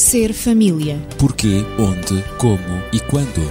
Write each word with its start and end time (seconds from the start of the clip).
Ser 0.00 0.32
família. 0.32 0.98
Porquê, 1.18 1.62
onde, 1.78 2.24
como 2.38 2.82
e 2.90 2.98
quando. 3.00 3.42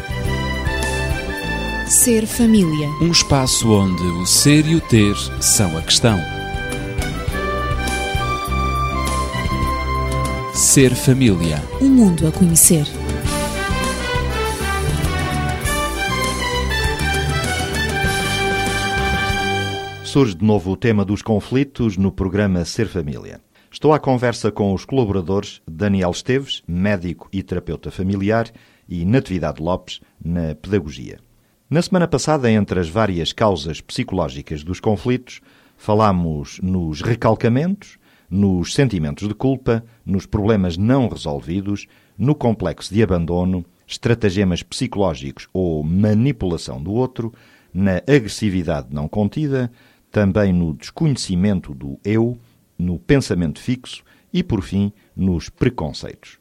Ser 1.87 2.25
família. 2.25 2.89
Um 2.99 3.11
espaço 3.11 3.71
onde 3.71 4.01
o 4.01 4.25
ser 4.25 4.65
e 4.65 4.75
o 4.75 4.81
ter 4.81 5.15
são 5.39 5.77
a 5.77 5.81
questão. 5.83 6.17
Ser 10.55 10.95
família. 10.95 11.63
Um 11.79 11.87
mundo 11.87 12.27
a 12.27 12.31
conhecer. 12.31 12.87
Surge 20.03 20.33
de 20.33 20.43
novo 20.43 20.71
o 20.71 20.75
tema 20.75 21.05
dos 21.05 21.21
conflitos 21.21 21.95
no 21.95 22.11
programa 22.11 22.65
Ser 22.65 22.87
Família. 22.87 23.39
Estou 23.71 23.93
à 23.93 23.99
conversa 23.99 24.51
com 24.51 24.73
os 24.73 24.83
colaboradores 24.83 25.61
Daniel 25.69 26.09
Esteves, 26.09 26.63
médico 26.67 27.29
e 27.31 27.43
terapeuta 27.43 27.91
familiar, 27.91 28.51
e 28.87 29.05
Natividade 29.05 29.61
Lopes, 29.61 30.01
na 30.23 30.55
pedagogia. 30.55 31.19
Na 31.69 31.79
semana 31.79 32.07
passada, 32.07 32.49
entre 32.51 32.79
as 32.79 32.89
várias 32.89 33.31
causas 33.31 33.79
psicológicas 33.79 34.63
dos 34.63 34.79
conflitos, 34.79 35.39
falámos 35.77 36.59
nos 36.63 37.01
recalcamentos, 37.01 37.99
nos 38.27 38.73
sentimentos 38.73 39.27
de 39.27 39.35
culpa, 39.35 39.83
nos 40.03 40.25
problemas 40.25 40.75
não 40.75 41.07
resolvidos, 41.07 41.85
no 42.17 42.33
complexo 42.33 42.91
de 42.91 43.03
abandono, 43.03 43.63
estratagemas 43.85 44.63
psicológicos 44.63 45.47
ou 45.53 45.83
manipulação 45.83 46.81
do 46.81 46.91
outro, 46.91 47.31
na 47.71 47.97
agressividade 47.97 48.87
não 48.89 49.07
contida, 49.07 49.71
também 50.11 50.51
no 50.51 50.73
desconhecimento 50.73 51.75
do 51.75 51.99
eu, 52.03 52.35
no 52.79 52.97
pensamento 52.97 53.59
fixo 53.59 54.03
e, 54.33 54.41
por 54.41 54.61
fim, 54.61 54.93
nos 55.15 55.49
preconceitos. 55.49 56.39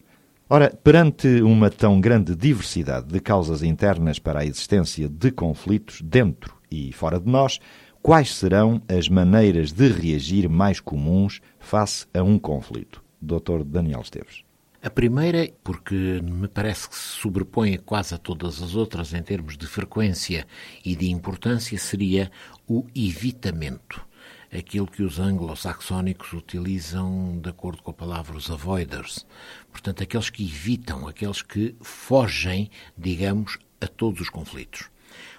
Ora, 0.49 0.71
perante 0.71 1.43
uma 1.43 1.69
tão 1.69 2.01
grande 2.01 2.35
diversidade 2.35 3.09
de 3.09 3.21
causas 3.21 3.63
internas 3.63 4.19
para 4.19 4.41
a 4.41 4.47
existência 4.47 5.07
de 5.07 5.31
conflitos 5.31 6.01
dentro 6.01 6.57
e 6.71 6.91
fora 6.93 7.21
de 7.21 7.29
nós, 7.29 7.59
quais 8.01 8.35
serão 8.35 8.81
as 8.89 9.09
maneiras 9.09 9.73
de 9.73 9.89
reagir 9.89 10.49
mais 10.49 10.81
comuns 10.81 11.43
face 11.59 12.07
a 12.15 12.23
um 12.23 12.39
conflito? 12.39 13.03
Dr. 13.21 13.65
Daniel 13.65 14.01
Esteves. 14.01 14.43
A 14.81 14.89
primeira, 14.89 15.51
porque 15.65 16.23
me 16.23 16.47
parece 16.47 16.89
que 16.89 16.95
se 16.95 17.21
sobrepõe 17.21 17.77
quase 17.79 18.15
a 18.15 18.19
todas 18.19 18.63
as 18.63 18.77
outras 18.77 19.13
em 19.13 19.23
termos 19.23 19.59
de 19.59 19.67
frequência 19.67 20.47
e 20.85 20.95
de 20.95 21.11
importância, 21.11 21.77
seria 21.79 22.31
o 22.67 22.87
evitamento. 22.95 24.08
Aquilo 24.51 24.87
que 24.87 25.03
os 25.03 25.19
anglo-saxónicos 25.19 26.33
utilizam 26.33 27.39
de 27.39 27.51
acordo 27.51 27.83
com 27.83 27.91
a 27.91 27.95
palavra 27.95 28.37
os 28.37 28.51
avoiders. 28.51 29.27
Portanto, 29.71 30.03
aqueles 30.03 30.31
que 30.31 30.45
evitam, 30.45 31.07
aqueles 31.07 31.43
que 31.43 31.77
fogem, 31.83 32.71
digamos, 32.97 33.59
a 33.81 33.87
todos 33.87 34.23
os 34.23 34.31
conflitos. 34.31 34.89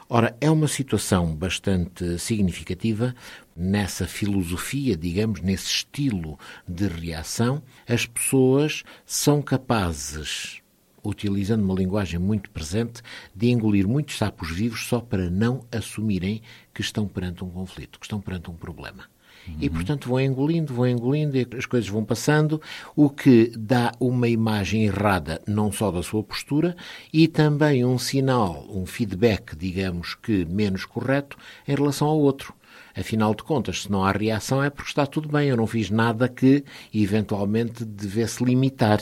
Ora, 0.07 0.35
é 0.41 0.49
uma 0.49 0.67
situação 0.67 1.35
bastante 1.35 2.17
significativa 2.17 3.16
nessa 3.55 4.07
filosofia, 4.07 4.97
digamos, 4.97 5.41
nesse 5.41 5.67
estilo 5.67 6.38
de 6.67 6.88
reação. 6.88 7.61
As 7.88 8.07
pessoas 8.07 8.83
são 9.05 9.41
capazes, 9.41 10.61
utilizando 11.03 11.64
uma 11.64 11.75
linguagem 11.75 12.19
muito 12.19 12.50
presente, 12.50 13.02
de 13.36 13.50
engolir 13.50 13.88
muitos 13.88 14.17
sapos 14.17 14.52
vivos 14.52 14.86
só 14.88 15.00
para 15.00 15.30
não 15.30 15.66
assumirem 15.72 16.41
que 16.73 16.81
estão 16.81 17.08
perante 17.08 17.44
um 17.44 17.50
conflito, 17.50 18.00
que 18.00 18.06
estão 18.06 18.19
perante 18.19 18.50
um 18.50 18.56
problema. 18.56 19.06
E, 19.59 19.69
portanto, 19.69 20.09
vão 20.09 20.19
engolindo, 20.19 20.73
vão 20.73 20.88
engolindo 20.88 21.38
e 21.38 21.47
as 21.58 21.66
coisas 21.66 21.89
vão 21.89 22.03
passando, 22.03 22.61
o 22.95 23.09
que 23.09 23.52
dá 23.58 23.91
uma 24.00 24.28
imagem 24.28 24.86
errada 24.86 25.41
não 25.47 25.72
só 25.72 25.91
da 25.91 26.03
sua 26.03 26.23
postura 26.23 26.75
e 27.11 27.28
também 27.28 27.84
um 27.84 27.97
sinal, 27.97 28.66
um 28.69 28.86
feedback, 28.86 29.56
digamos 29.56 30.16
que 30.16 30.45
menos 30.45 30.85
correto, 30.85 31.38
em 31.68 31.75
relação 31.75 32.07
ao 32.07 32.19
outro. 32.19 32.53
Afinal 32.96 33.34
de 33.34 33.44
contas, 33.44 33.84
se 33.84 33.91
não 33.91 34.03
há 34.03 34.12
reação 34.12 34.63
é 34.63 34.69
porque 34.69 34.90
está 34.90 35.06
tudo 35.06 35.29
bem, 35.29 35.50
eu 35.50 35.57
não 35.57 35.68
fiz 35.68 35.90
nada 35.90 36.28
que 36.28 36.63
eventualmente 36.94 37.85
devesse 37.85 38.44
limitar. 38.44 39.00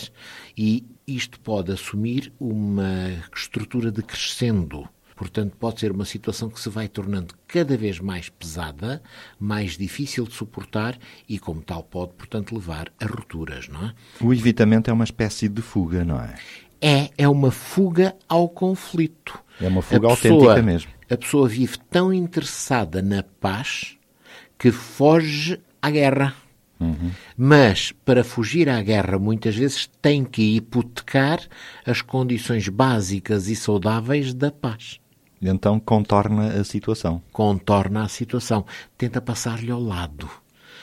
E 0.58 0.86
isto 1.08 1.40
pode 1.40 1.72
assumir 1.72 2.34
uma 2.38 3.24
estrutura 3.34 3.90
de 3.90 4.04
crescendo. 4.04 4.88
Portanto, 5.16 5.56
pode 5.58 5.80
ser 5.80 5.92
uma 5.92 6.04
situação 6.04 6.50
que 6.50 6.60
se 6.60 6.70
vai 6.70 6.88
tornando 6.90 7.34
cada 7.48 7.78
vez 7.78 8.00
mais 8.00 8.28
pesada, 8.30 9.02
mais 9.40 9.78
difícil 9.78 10.26
de 10.26 10.34
suportar 10.34 11.00
e, 11.28 11.40
como 11.40 11.62
tal, 11.62 11.82
pode, 11.82 12.12
portanto, 12.14 12.54
levar 12.54 12.92
a 13.00 13.06
rupturas, 13.06 13.70
não 13.70 13.86
é? 13.86 13.94
O 14.22 14.34
evitamento 14.34 14.92
é 14.92 14.94
uma 14.94 15.06
espécie 15.06 15.48
de 15.48 15.62
fuga, 15.62 16.04
não 16.04 16.20
é? 16.20 16.36
É, 16.80 17.10
é 17.18 17.28
uma 17.28 17.52
fuga 17.52 18.16
ao 18.28 18.50
conflito. 18.50 19.40
É 19.62 19.68
uma 19.68 19.82
fuga 19.82 20.08
A 20.08 20.12
autêntica 20.12 20.62
mesmo. 20.62 20.92
A 21.10 21.18
pessoa 21.18 21.48
vive 21.48 21.80
tão 21.90 22.14
interessada 22.14 23.02
na 23.02 23.24
paz 23.24 23.98
que 24.60 24.72
foge 24.72 25.60
à 25.82 25.90
guerra. 25.90 26.36
Mas, 27.36 27.92
para 28.06 28.24
fugir 28.24 28.70
à 28.70 28.82
guerra, 28.82 29.18
muitas 29.18 29.56
vezes 29.56 29.90
tem 30.02 30.24
que 30.24 30.56
hipotecar 30.56 31.40
as 31.86 32.02
condições 32.02 32.68
básicas 32.70 33.48
e 33.48 33.56
saudáveis 33.56 34.34
da 34.34 34.52
paz. 34.52 35.00
E 35.42 35.48
Então 35.48 35.80
contorna 35.80 36.48
a 36.54 36.64
situação. 36.64 37.22
Contorna 37.32 38.04
a 38.04 38.08
situação, 38.08 38.66
tenta 38.98 39.22
passar-lhe 39.22 39.72
ao 39.72 39.82
lado. 39.82 40.30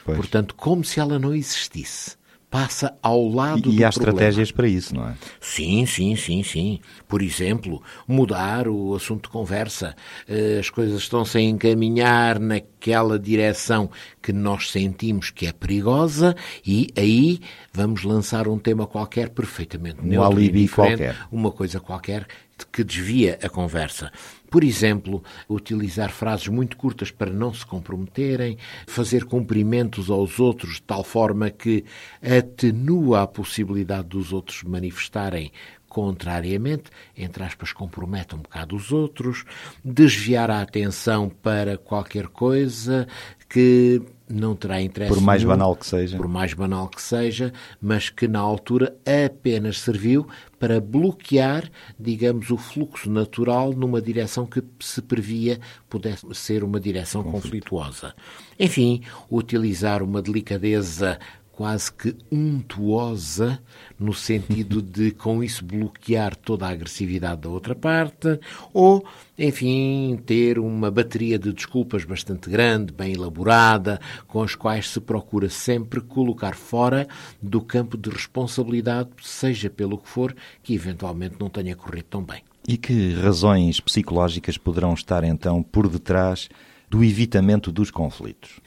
Pois. 0.04 0.16
Portanto, 0.16 0.54
como 0.54 0.84
se 0.84 1.00
ela 1.00 1.18
não 1.18 1.34
existisse. 1.34 2.16
Passa 2.54 2.96
ao 3.02 3.28
lado 3.28 3.58
E, 3.58 3.62
do 3.62 3.72
e 3.72 3.82
há 3.84 3.90
problema. 3.90 4.12
estratégias 4.20 4.52
para 4.52 4.68
isso, 4.68 4.94
não 4.94 5.08
é? 5.08 5.14
Sim, 5.40 5.84
sim, 5.86 6.14
sim, 6.14 6.44
sim. 6.44 6.78
Por 7.08 7.20
exemplo, 7.20 7.82
mudar 8.06 8.68
o 8.68 8.94
assunto 8.94 9.24
de 9.24 9.30
conversa. 9.30 9.96
Eh, 10.28 10.58
As 10.60 10.70
coisas 10.70 11.00
estão-se 11.00 11.36
a 11.36 11.40
encaminhar 11.40 12.38
naquela 12.38 13.18
direção 13.18 13.90
que 14.22 14.32
nós 14.32 14.70
sentimos 14.70 15.30
que 15.30 15.48
é 15.48 15.52
perigosa 15.52 16.36
e 16.64 16.86
aí 16.96 17.40
vamos 17.72 18.04
lançar 18.04 18.46
um 18.46 18.56
tema 18.56 18.86
qualquer 18.86 19.30
perfeitamente 19.30 19.98
Um 20.00 20.06
neutro 20.06 20.30
alibi 20.38 20.68
qualquer. 20.68 21.16
uma 21.32 21.50
coisa 21.50 21.80
qualquer 21.80 22.24
que 22.72 22.84
desvia 22.84 23.36
a 23.42 23.48
conversa. 23.48 24.12
Por 24.54 24.62
exemplo, 24.62 25.20
utilizar 25.48 26.12
frases 26.12 26.46
muito 26.46 26.76
curtas 26.76 27.10
para 27.10 27.28
não 27.28 27.52
se 27.52 27.66
comprometerem, 27.66 28.56
fazer 28.86 29.24
cumprimentos 29.24 30.08
aos 30.08 30.38
outros 30.38 30.74
de 30.74 30.82
tal 30.82 31.02
forma 31.02 31.50
que 31.50 31.84
atenua 32.22 33.22
a 33.22 33.26
possibilidade 33.26 34.06
dos 34.06 34.32
outros 34.32 34.62
manifestarem 34.62 35.50
contrariamente, 35.88 36.84
entre 37.16 37.42
aspas, 37.42 37.72
compromete 37.72 38.36
um 38.36 38.38
bocado 38.38 38.76
os 38.76 38.92
outros, 38.92 39.44
desviar 39.84 40.52
a 40.52 40.62
atenção 40.62 41.28
para 41.28 41.76
qualquer 41.76 42.28
coisa 42.28 43.08
que 43.48 44.00
não 44.28 44.56
terá 44.56 44.80
interesse 44.80 45.12
Por 45.12 45.20
mais 45.20 45.42
nenhum, 45.42 45.52
banal 45.52 45.76
que 45.76 45.86
seja. 45.86 46.16
por 46.16 46.26
mais 46.28 46.54
banal 46.54 46.88
que 46.88 47.02
seja, 47.02 47.52
mas 47.80 48.08
que 48.08 48.26
na 48.26 48.40
altura 48.40 48.96
apenas 49.26 49.80
serviu 49.80 50.26
para 50.58 50.80
bloquear, 50.80 51.70
digamos, 51.98 52.50
o 52.50 52.56
fluxo 52.56 53.10
natural 53.10 53.72
numa 53.72 54.00
direção 54.00 54.46
que 54.46 54.62
se 54.80 55.02
previa 55.02 55.60
pudesse 55.90 56.26
ser 56.34 56.64
uma 56.64 56.80
direção 56.80 57.22
conflituosa. 57.22 58.14
Enfim, 58.58 59.02
utilizar 59.30 60.02
uma 60.02 60.22
delicadeza 60.22 61.18
quase 61.56 61.92
que 61.92 62.16
untuosa, 62.30 63.60
no 63.98 64.12
sentido 64.12 64.80
de, 64.82 65.10
com 65.10 65.42
isso, 65.42 65.64
bloquear 65.64 66.34
toda 66.36 66.66
a 66.66 66.70
agressividade 66.70 67.42
da 67.42 67.48
outra 67.48 67.74
parte, 67.74 68.38
ou, 68.72 69.04
enfim, 69.38 70.20
ter 70.26 70.58
uma 70.58 70.90
bateria 70.90 71.38
de 71.38 71.52
desculpas 71.52 72.04
bastante 72.04 72.50
grande, 72.50 72.92
bem 72.92 73.12
elaborada, 73.12 74.00
com 74.26 74.42
as 74.42 74.54
quais 74.54 74.88
se 74.88 75.00
procura 75.00 75.48
sempre 75.48 76.00
colocar 76.00 76.54
fora 76.54 77.06
do 77.40 77.60
campo 77.60 77.96
de 77.96 78.10
responsabilidade, 78.10 79.10
seja 79.22 79.70
pelo 79.70 79.98
que 79.98 80.08
for, 80.08 80.34
que 80.62 80.74
eventualmente 80.74 81.36
não 81.38 81.48
tenha 81.48 81.76
corrido 81.76 82.06
tão 82.10 82.22
bem. 82.22 82.42
E 82.66 82.76
que 82.76 83.12
razões 83.14 83.78
psicológicas 83.78 84.56
poderão 84.56 84.94
estar 84.94 85.22
então 85.22 85.62
por 85.62 85.88
detrás 85.88 86.48
do 86.88 87.04
evitamento 87.04 87.70
dos 87.70 87.90
conflitos? 87.90 88.60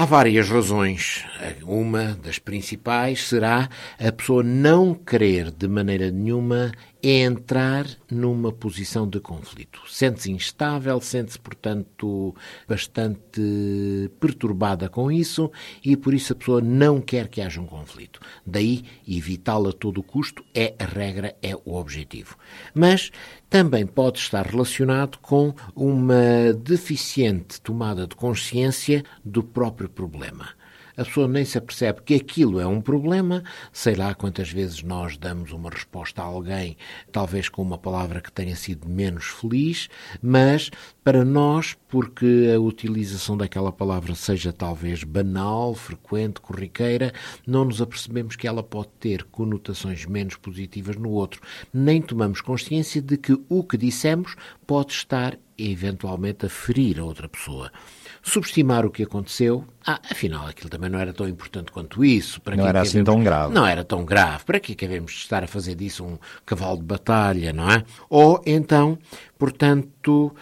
Há 0.00 0.06
várias 0.06 0.48
razões. 0.48 1.26
Uma 1.62 2.18
das 2.24 2.38
principais 2.38 3.28
será 3.28 3.68
a 3.98 4.10
pessoa 4.10 4.42
não 4.42 4.94
querer 4.94 5.50
de 5.50 5.68
maneira 5.68 6.10
nenhuma 6.10 6.72
entrar 7.02 7.86
numa 8.10 8.52
posição 8.52 9.08
de 9.08 9.20
conflito. 9.20 9.80
Sente-se 9.88 10.30
instável, 10.30 11.00
sente-se, 11.00 11.38
portanto, 11.38 12.34
bastante 12.68 14.10
perturbada 14.18 14.88
com 14.88 15.10
isso 15.10 15.50
e 15.84 15.96
por 15.96 16.12
isso 16.12 16.32
a 16.32 16.36
pessoa 16.36 16.60
não 16.60 17.00
quer 17.00 17.28
que 17.28 17.40
haja 17.40 17.60
um 17.60 17.66
conflito. 17.66 18.20
Daí, 18.44 18.84
evitá-lo 19.06 19.70
a 19.70 19.72
todo 19.72 20.02
custo 20.02 20.44
é 20.54 20.74
a 20.78 20.84
regra, 20.84 21.34
é 21.42 21.54
o 21.54 21.74
objetivo. 21.74 22.36
Mas 22.74 23.10
também 23.48 23.86
pode 23.86 24.18
estar 24.18 24.46
relacionado 24.46 25.18
com 25.18 25.54
uma 25.74 26.52
deficiente 26.52 27.60
tomada 27.60 28.06
de 28.06 28.14
consciência 28.14 29.04
do 29.24 29.42
próprio 29.42 29.88
problema. 29.88 30.59
A 31.00 31.04
pessoa 31.04 31.26
nem 31.26 31.46
se 31.46 31.56
apercebe 31.56 32.02
que 32.02 32.14
aquilo 32.14 32.60
é 32.60 32.66
um 32.66 32.78
problema, 32.78 33.42
sei 33.72 33.94
lá 33.94 34.14
quantas 34.14 34.50
vezes 34.50 34.82
nós 34.82 35.16
damos 35.16 35.50
uma 35.50 35.70
resposta 35.70 36.20
a 36.20 36.26
alguém, 36.26 36.76
talvez 37.10 37.48
com 37.48 37.62
uma 37.62 37.78
palavra 37.78 38.20
que 38.20 38.30
tenha 38.30 38.54
sido 38.54 38.86
menos 38.86 39.24
feliz, 39.24 39.88
mas 40.20 40.70
para 41.02 41.24
nós, 41.24 41.74
porque 41.88 42.52
a 42.54 42.60
utilização 42.60 43.34
daquela 43.34 43.72
palavra 43.72 44.14
seja 44.14 44.52
talvez 44.52 45.02
banal, 45.02 45.74
frequente, 45.74 46.38
corriqueira, 46.38 47.14
não 47.46 47.64
nos 47.64 47.80
apercebemos 47.80 48.36
que 48.36 48.46
ela 48.46 48.62
pode 48.62 48.90
ter 49.00 49.24
conotações 49.24 50.04
menos 50.04 50.36
positivas 50.36 50.96
no 50.96 51.08
outro, 51.08 51.40
nem 51.72 52.02
tomamos 52.02 52.42
consciência 52.42 53.00
de 53.00 53.16
que 53.16 53.40
o 53.48 53.64
que 53.64 53.78
dissemos 53.78 54.36
pode 54.66 54.92
estar 54.92 55.38
eventualmente 55.56 56.44
a 56.44 56.50
ferir 56.50 57.00
a 57.00 57.04
outra 57.04 57.26
pessoa. 57.26 57.72
Subestimar 58.22 58.84
o 58.84 58.90
que 58.90 59.02
aconteceu, 59.02 59.64
ah, 59.86 59.98
afinal 60.10 60.46
aquilo 60.46 60.68
também 60.68 60.90
não 60.90 60.98
era 60.98 61.12
tão 61.12 61.26
importante 61.26 61.72
quanto 61.72 62.04
isso. 62.04 62.40
Para 62.40 62.54
não 62.54 62.66
era 62.66 62.82
assim 62.82 63.02
tão 63.02 63.22
grave. 63.22 63.54
Não 63.54 63.66
era 63.66 63.82
tão 63.82 64.04
grave. 64.04 64.44
Para 64.44 64.60
que 64.60 64.74
devemos 64.74 65.12
estar 65.12 65.42
a 65.42 65.46
fazer 65.46 65.74
disso 65.74 66.04
um 66.04 66.18
cavalo 66.44 66.76
de 66.76 66.84
batalha, 66.84 67.52
não 67.52 67.70
é? 67.70 67.82
Ou 68.08 68.42
então, 68.44 68.98
portanto, 69.38 70.34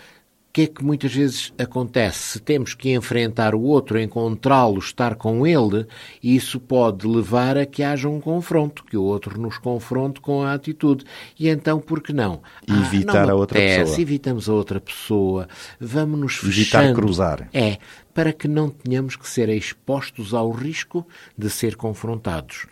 que 0.58 0.62
é 0.62 0.66
que 0.66 0.84
muitas 0.84 1.14
vezes 1.14 1.52
acontece? 1.56 2.32
Se 2.32 2.40
temos 2.40 2.74
que 2.74 2.90
enfrentar 2.90 3.54
o 3.54 3.62
outro, 3.62 3.96
encontrá-lo, 3.96 4.80
estar 4.80 5.14
com 5.14 5.46
ele, 5.46 5.86
isso 6.20 6.58
pode 6.58 7.06
levar 7.06 7.56
a 7.56 7.64
que 7.64 7.80
haja 7.80 8.08
um 8.08 8.20
confronto, 8.20 8.82
que 8.82 8.96
o 8.96 9.04
outro 9.04 9.40
nos 9.40 9.56
confronte 9.56 10.20
com 10.20 10.42
a 10.42 10.54
atitude. 10.54 11.04
E 11.38 11.48
então, 11.48 11.78
por 11.78 12.02
que 12.02 12.12
não? 12.12 12.42
Evitar 12.66 13.22
ah, 13.22 13.26
não 13.26 13.34
a 13.34 13.36
outra 13.36 13.60
pessoa. 13.60 14.00
Evitamos 14.00 14.48
a 14.48 14.52
outra 14.52 14.80
pessoa, 14.80 15.48
vamos 15.78 16.34
fechando. 16.34 16.86
Evitar 16.86 16.92
cruzar. 16.92 17.48
É, 17.52 17.78
para 18.12 18.32
que 18.32 18.48
não 18.48 18.68
tenhamos 18.68 19.14
que 19.14 19.28
ser 19.28 19.48
expostos 19.50 20.34
ao 20.34 20.50
risco 20.50 21.06
de 21.36 21.48
ser 21.48 21.76
confrontados. 21.76 22.66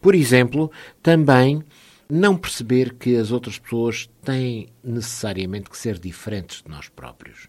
Por 0.00 0.14
exemplo, 0.14 0.70
também 1.02 1.64
não 2.14 2.36
perceber 2.36 2.92
que 2.98 3.16
as 3.16 3.30
outras 3.30 3.58
pessoas 3.58 4.06
têm 4.22 4.68
necessariamente 4.84 5.70
que 5.70 5.78
ser 5.78 5.98
diferentes 5.98 6.62
de 6.62 6.68
nós 6.68 6.86
próprios. 6.86 7.48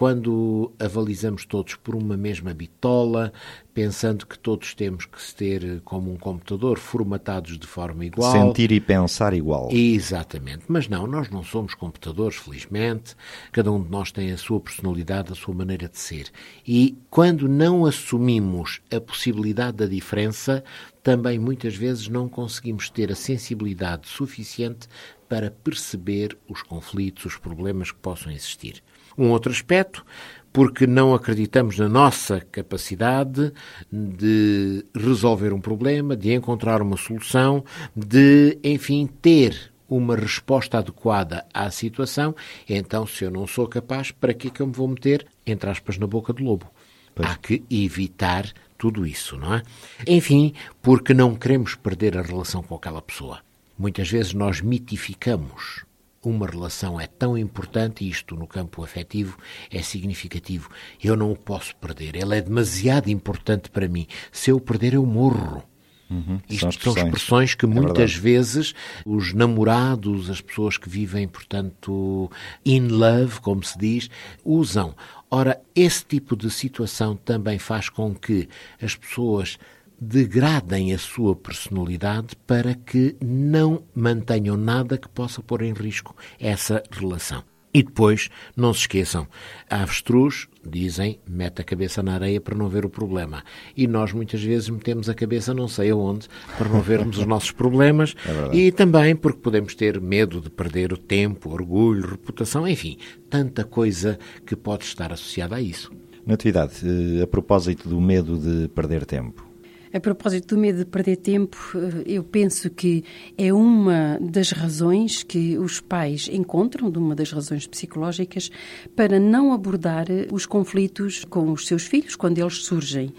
Quando 0.00 0.72
avalizamos 0.78 1.44
todos 1.44 1.74
por 1.74 1.94
uma 1.94 2.16
mesma 2.16 2.54
bitola, 2.54 3.34
pensando 3.74 4.26
que 4.26 4.38
todos 4.38 4.72
temos 4.72 5.04
que 5.04 5.34
ter 5.34 5.82
como 5.82 6.10
um 6.10 6.16
computador 6.16 6.78
formatados 6.78 7.58
de 7.58 7.66
forma 7.66 8.06
igual. 8.06 8.32
Sentir 8.32 8.72
e 8.72 8.80
pensar 8.80 9.34
igual. 9.34 9.68
Exatamente. 9.70 10.64
Mas 10.68 10.88
não, 10.88 11.06
nós 11.06 11.28
não 11.28 11.44
somos 11.44 11.74
computadores, 11.74 12.38
felizmente. 12.38 13.14
Cada 13.52 13.70
um 13.70 13.82
de 13.82 13.90
nós 13.90 14.10
tem 14.10 14.32
a 14.32 14.38
sua 14.38 14.58
personalidade, 14.58 15.32
a 15.32 15.34
sua 15.34 15.54
maneira 15.54 15.86
de 15.86 15.98
ser. 15.98 16.30
E 16.66 16.96
quando 17.10 17.46
não 17.46 17.84
assumimos 17.84 18.80
a 18.90 19.02
possibilidade 19.02 19.76
da 19.76 19.86
diferença, 19.86 20.64
também 21.02 21.38
muitas 21.38 21.76
vezes 21.76 22.08
não 22.08 22.26
conseguimos 22.26 22.88
ter 22.88 23.12
a 23.12 23.14
sensibilidade 23.14 24.08
suficiente 24.08 24.88
para 25.28 25.50
perceber 25.50 26.38
os 26.48 26.62
conflitos, 26.62 27.26
os 27.26 27.36
problemas 27.36 27.92
que 27.92 27.98
possam 27.98 28.32
existir. 28.32 28.82
Um 29.16 29.30
outro 29.30 29.52
aspecto, 29.52 30.04
porque 30.52 30.86
não 30.86 31.14
acreditamos 31.14 31.78
na 31.78 31.88
nossa 31.88 32.40
capacidade 32.52 33.52
de 33.92 34.84
resolver 34.94 35.52
um 35.52 35.60
problema, 35.60 36.16
de 36.16 36.32
encontrar 36.32 36.82
uma 36.82 36.96
solução, 36.96 37.64
de, 37.94 38.58
enfim, 38.64 39.08
ter 39.20 39.70
uma 39.88 40.14
resposta 40.16 40.78
adequada 40.78 41.44
à 41.52 41.70
situação, 41.70 42.34
então, 42.68 43.06
se 43.06 43.24
eu 43.24 43.30
não 43.30 43.46
sou 43.46 43.66
capaz, 43.66 44.12
para 44.12 44.32
que 44.32 44.48
é 44.48 44.50
que 44.50 44.60
eu 44.60 44.66
me 44.66 44.72
vou 44.72 44.86
meter, 44.86 45.26
entre 45.44 45.68
aspas, 45.68 45.98
na 45.98 46.06
boca 46.06 46.32
do 46.32 46.44
lobo? 46.44 46.66
Pois. 47.14 47.28
Há 47.28 47.36
que 47.36 47.64
evitar 47.68 48.52
tudo 48.78 49.04
isso, 49.04 49.36
não 49.36 49.54
é? 49.54 49.62
Enfim, 50.06 50.54
porque 50.80 51.12
não 51.12 51.34
queremos 51.34 51.74
perder 51.74 52.16
a 52.16 52.22
relação 52.22 52.62
com 52.62 52.74
aquela 52.76 53.02
pessoa. 53.02 53.40
Muitas 53.76 54.08
vezes 54.08 54.32
nós 54.32 54.60
mitificamos 54.60 55.84
uma 56.28 56.46
relação 56.46 57.00
é 57.00 57.06
tão 57.06 57.36
importante, 57.36 58.04
e 58.04 58.10
isto 58.10 58.36
no 58.36 58.46
campo 58.46 58.84
afetivo 58.84 59.38
é 59.70 59.80
significativo. 59.80 60.68
Eu 61.02 61.16
não 61.16 61.32
o 61.32 61.36
posso 61.36 61.74
perder. 61.76 62.14
Ele 62.16 62.36
é 62.36 62.40
demasiado 62.42 63.08
importante 63.08 63.70
para 63.70 63.88
mim. 63.88 64.06
Se 64.30 64.50
eu 64.50 64.56
o 64.56 64.60
perder, 64.60 64.94
eu 64.94 65.06
morro. 65.06 65.62
Uhum, 66.10 66.40
Isto 66.48 66.60
são 66.60 66.70
expressões, 66.70 66.94
são 66.94 67.06
expressões 67.06 67.54
que 67.54 67.64
é 67.64 67.68
muitas 67.68 68.14
vezes 68.14 68.74
os 69.06 69.32
namorados, 69.32 70.28
as 70.28 70.40
pessoas 70.40 70.76
que 70.76 70.88
vivem, 70.88 71.28
portanto, 71.28 72.28
in 72.66 72.88
love, 72.88 73.40
como 73.40 73.62
se 73.62 73.78
diz, 73.78 74.10
usam. 74.44 74.94
Ora, 75.30 75.60
esse 75.74 76.04
tipo 76.04 76.36
de 76.36 76.50
situação 76.50 77.14
também 77.14 77.60
faz 77.60 77.88
com 77.88 78.12
que 78.12 78.48
as 78.82 78.96
pessoas 78.96 79.56
degradem 80.00 80.94
a 80.94 80.98
sua 80.98 81.36
personalidade 81.36 82.34
para 82.46 82.74
que 82.74 83.16
não 83.22 83.84
mantenham 83.94 84.56
nada 84.56 84.96
que 84.96 85.08
possa 85.08 85.42
pôr 85.42 85.62
em 85.62 85.72
risco 85.72 86.16
essa 86.38 86.82
relação. 86.90 87.44
E 87.72 87.84
depois, 87.84 88.28
não 88.56 88.74
se 88.74 88.80
esqueçam, 88.80 89.28
a 89.68 89.82
avestruz, 89.82 90.48
dizem, 90.68 91.20
mete 91.28 91.60
a 91.60 91.64
cabeça 91.64 92.02
na 92.02 92.14
areia 92.14 92.40
para 92.40 92.56
não 92.56 92.68
ver 92.68 92.84
o 92.84 92.90
problema. 92.90 93.44
E 93.76 93.86
nós 93.86 94.12
muitas 94.12 94.42
vezes 94.42 94.68
metemos 94.68 95.08
a 95.08 95.14
cabeça 95.14 95.54
não 95.54 95.68
sei 95.68 95.90
aonde 95.90 96.26
para 96.58 96.68
não 96.68 96.80
vermos 96.80 97.18
os 97.18 97.26
nossos 97.26 97.52
problemas 97.52 98.16
é 98.52 98.56
e 98.56 98.72
também 98.72 99.14
porque 99.14 99.38
podemos 99.38 99.76
ter 99.76 100.00
medo 100.00 100.40
de 100.40 100.50
perder 100.50 100.92
o 100.92 100.96
tempo, 100.96 101.50
orgulho, 101.50 102.10
reputação, 102.10 102.66
enfim, 102.66 102.98
tanta 103.28 103.62
coisa 103.62 104.18
que 104.44 104.56
pode 104.56 104.84
estar 104.84 105.12
associada 105.12 105.54
a 105.54 105.60
isso. 105.60 105.92
Natividade, 106.26 106.74
eh, 106.84 107.22
a 107.22 107.26
propósito 107.26 107.88
do 107.88 108.00
medo 108.00 108.36
de 108.36 108.68
perder 108.68 109.06
tempo, 109.06 109.49
a 109.92 109.98
propósito 109.98 110.54
do 110.54 110.60
medo 110.60 110.78
de 110.78 110.84
perder 110.84 111.16
tempo, 111.16 111.56
eh, 111.74 112.04
eu 112.06 112.22
penso 112.22 112.70
que 112.70 113.04
é 113.36 113.52
uma 113.52 114.18
das 114.20 114.52
razões 114.52 115.22
que 115.24 115.58
os 115.58 115.80
pais 115.80 116.28
encontram, 116.32 116.90
de 116.90 116.98
uma 116.98 117.14
das 117.14 117.32
razões 117.32 117.66
psicológicas, 117.66 118.50
para 118.94 119.18
não 119.18 119.52
abordar 119.52 120.06
eh, 120.08 120.28
os 120.30 120.46
conflitos 120.46 121.24
com 121.24 121.50
os 121.50 121.66
seus 121.66 121.86
filhos 121.86 122.14
quando 122.14 122.38
eles 122.38 122.64
surgem. 122.64 123.12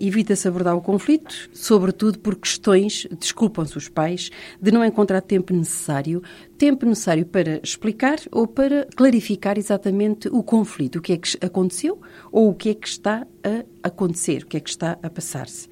Evita-se 0.00 0.46
abordar 0.46 0.76
o 0.76 0.80
conflito, 0.80 1.50
sobretudo 1.52 2.20
por 2.20 2.36
questões, 2.36 3.06
desculpam-se 3.18 3.76
os 3.76 3.88
pais, 3.88 4.30
de 4.62 4.70
não 4.70 4.84
encontrar 4.84 5.20
tempo 5.20 5.52
necessário, 5.52 6.22
tempo 6.56 6.86
necessário 6.86 7.26
para 7.26 7.60
explicar 7.64 8.18
ou 8.30 8.46
para 8.46 8.86
clarificar 8.96 9.58
exatamente 9.58 10.28
o 10.28 10.42
conflito, 10.42 11.00
o 11.00 11.02
que 11.02 11.14
é 11.14 11.16
que 11.16 11.36
aconteceu 11.44 12.00
ou 12.30 12.50
o 12.50 12.54
que 12.54 12.70
é 12.70 12.74
que 12.74 12.86
está 12.86 13.26
a 13.42 13.88
acontecer, 13.88 14.44
o 14.44 14.46
que 14.46 14.56
é 14.56 14.60
que 14.60 14.70
está 14.70 14.96
a 15.02 15.10
passar-se. 15.10 15.68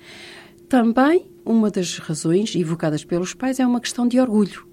Também 0.69 1.31
uma 1.45 1.71
das 1.71 1.99
razões 1.99 2.55
evocadas 2.55 3.05
pelos 3.05 3.33
pais 3.35 3.61
é 3.61 3.67
uma 3.67 3.81
questão 3.81 4.07
de 4.07 4.19
orgulho 4.19 4.67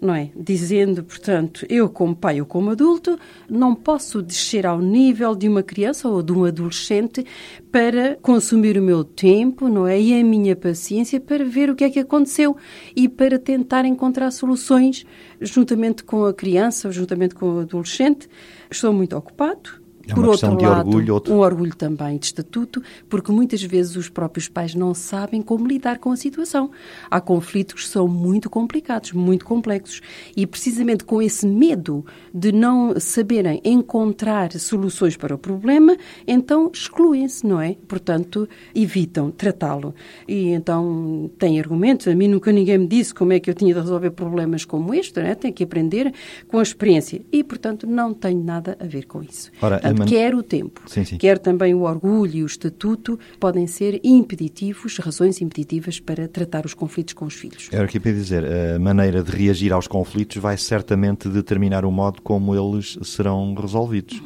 não 0.00 0.14
é? 0.14 0.30
Dizendo, 0.34 1.04
portanto, 1.04 1.66
eu 1.68 1.88
como 1.88 2.16
pai 2.16 2.40
ou 2.40 2.46
como 2.46 2.70
adulto 2.70 3.18
não 3.48 3.74
posso 3.74 4.22
descer 4.22 4.66
ao 4.66 4.80
nível 4.80 5.34
de 5.34 5.46
uma 5.46 5.62
criança 5.62 6.08
ou 6.08 6.22
de 6.22 6.32
um 6.32 6.44
adolescente 6.44 7.24
para 7.70 8.16
consumir 8.22 8.78
o 8.78 8.82
meu 8.82 9.04
tempo, 9.04 9.68
não 9.68 9.86
é? 9.86 10.00
E 10.00 10.18
a 10.18 10.24
minha 10.24 10.56
paciência 10.56 11.20
para 11.20 11.44
ver 11.44 11.68
o 11.68 11.74
que 11.74 11.84
é 11.84 11.90
que 11.90 11.98
aconteceu 11.98 12.56
e 12.96 13.08
para 13.08 13.38
tentar 13.38 13.84
encontrar 13.84 14.30
soluções 14.30 15.04
juntamente 15.40 16.02
com 16.02 16.24
a 16.24 16.32
criança, 16.32 16.90
juntamente 16.90 17.34
com 17.34 17.56
o 17.56 17.60
adolescente. 17.60 18.28
Estou 18.70 18.92
muito 18.92 19.16
ocupado, 19.16 19.79
é 20.10 20.14
Por 20.14 20.26
outro 20.26 20.62
lado, 20.62 20.88
orgulho, 20.88 21.14
outro... 21.14 21.34
um 21.34 21.38
orgulho 21.38 21.74
também 21.74 22.18
de 22.18 22.26
estatuto, 22.26 22.82
porque 23.08 23.32
muitas 23.32 23.62
vezes 23.62 23.96
os 23.96 24.08
próprios 24.08 24.48
pais 24.48 24.74
não 24.74 24.94
sabem 24.94 25.42
como 25.42 25.66
lidar 25.66 25.98
com 25.98 26.12
a 26.12 26.16
situação. 26.16 26.70
Há 27.10 27.20
conflitos 27.20 27.84
que 27.84 27.88
são 27.88 28.06
muito 28.08 28.50
complicados, 28.50 29.12
muito 29.12 29.44
complexos, 29.44 30.00
e 30.36 30.46
precisamente 30.46 31.04
com 31.04 31.20
esse 31.22 31.46
medo 31.46 32.04
de 32.32 32.52
não 32.52 32.98
saberem 32.98 33.60
encontrar 33.64 34.52
soluções 34.52 35.16
para 35.16 35.34
o 35.34 35.38
problema, 35.38 35.96
então 36.26 36.70
excluem-se, 36.72 37.46
não 37.46 37.60
é? 37.60 37.76
Portanto, 37.86 38.48
evitam 38.74 39.30
tratá-lo. 39.30 39.94
E 40.26 40.48
então 40.48 41.30
têm 41.38 41.58
argumentos. 41.58 42.08
A 42.08 42.14
mim 42.14 42.28
nunca 42.28 42.52
ninguém 42.52 42.78
me 42.78 42.86
disse 42.86 43.14
como 43.14 43.32
é 43.32 43.40
que 43.40 43.50
eu 43.50 43.54
tinha 43.54 43.74
de 43.74 43.80
resolver 43.80 44.10
problemas 44.10 44.64
como 44.64 44.94
este, 44.94 45.20
não 45.20 45.26
é? 45.26 45.34
Tenho 45.34 45.54
que 45.54 45.64
aprender 45.64 46.12
com 46.48 46.58
a 46.58 46.62
experiência. 46.62 47.20
E, 47.32 47.42
portanto, 47.42 47.86
não 47.86 48.12
tenho 48.14 48.42
nada 48.42 48.76
a 48.80 48.86
ver 48.86 49.06
com 49.06 49.22
isso. 49.22 49.50
Ora, 49.60 49.78
portanto, 49.78 49.99
man... 50.00 50.06
quer 50.06 50.34
o 50.34 50.42
tempo, 50.42 50.82
sim, 50.86 51.04
sim. 51.04 51.16
quer 51.16 51.38
também 51.38 51.74
o 51.74 51.82
orgulho 51.82 52.36
e 52.36 52.42
o 52.42 52.46
estatuto, 52.46 53.18
podem 53.38 53.66
ser 53.66 54.00
impeditivos, 54.02 54.98
razões 54.98 55.40
impeditivas 55.40 56.00
para 56.00 56.28
tratar 56.28 56.66
os 56.66 56.74
conflitos 56.74 57.14
com 57.14 57.24
os 57.24 57.34
filhos. 57.34 57.68
Era 57.70 57.84
aqui 57.84 58.00
para 58.00 58.12
dizer, 58.12 58.44
a 58.44 58.78
maneira 58.78 59.22
de 59.22 59.30
reagir 59.30 59.72
aos 59.72 59.86
conflitos 59.86 60.36
vai 60.36 60.56
certamente 60.56 61.28
determinar 61.28 61.84
o 61.84 61.90
modo 61.90 62.20
como 62.22 62.54
eles 62.54 62.98
serão 63.02 63.54
resolvidos. 63.54 64.20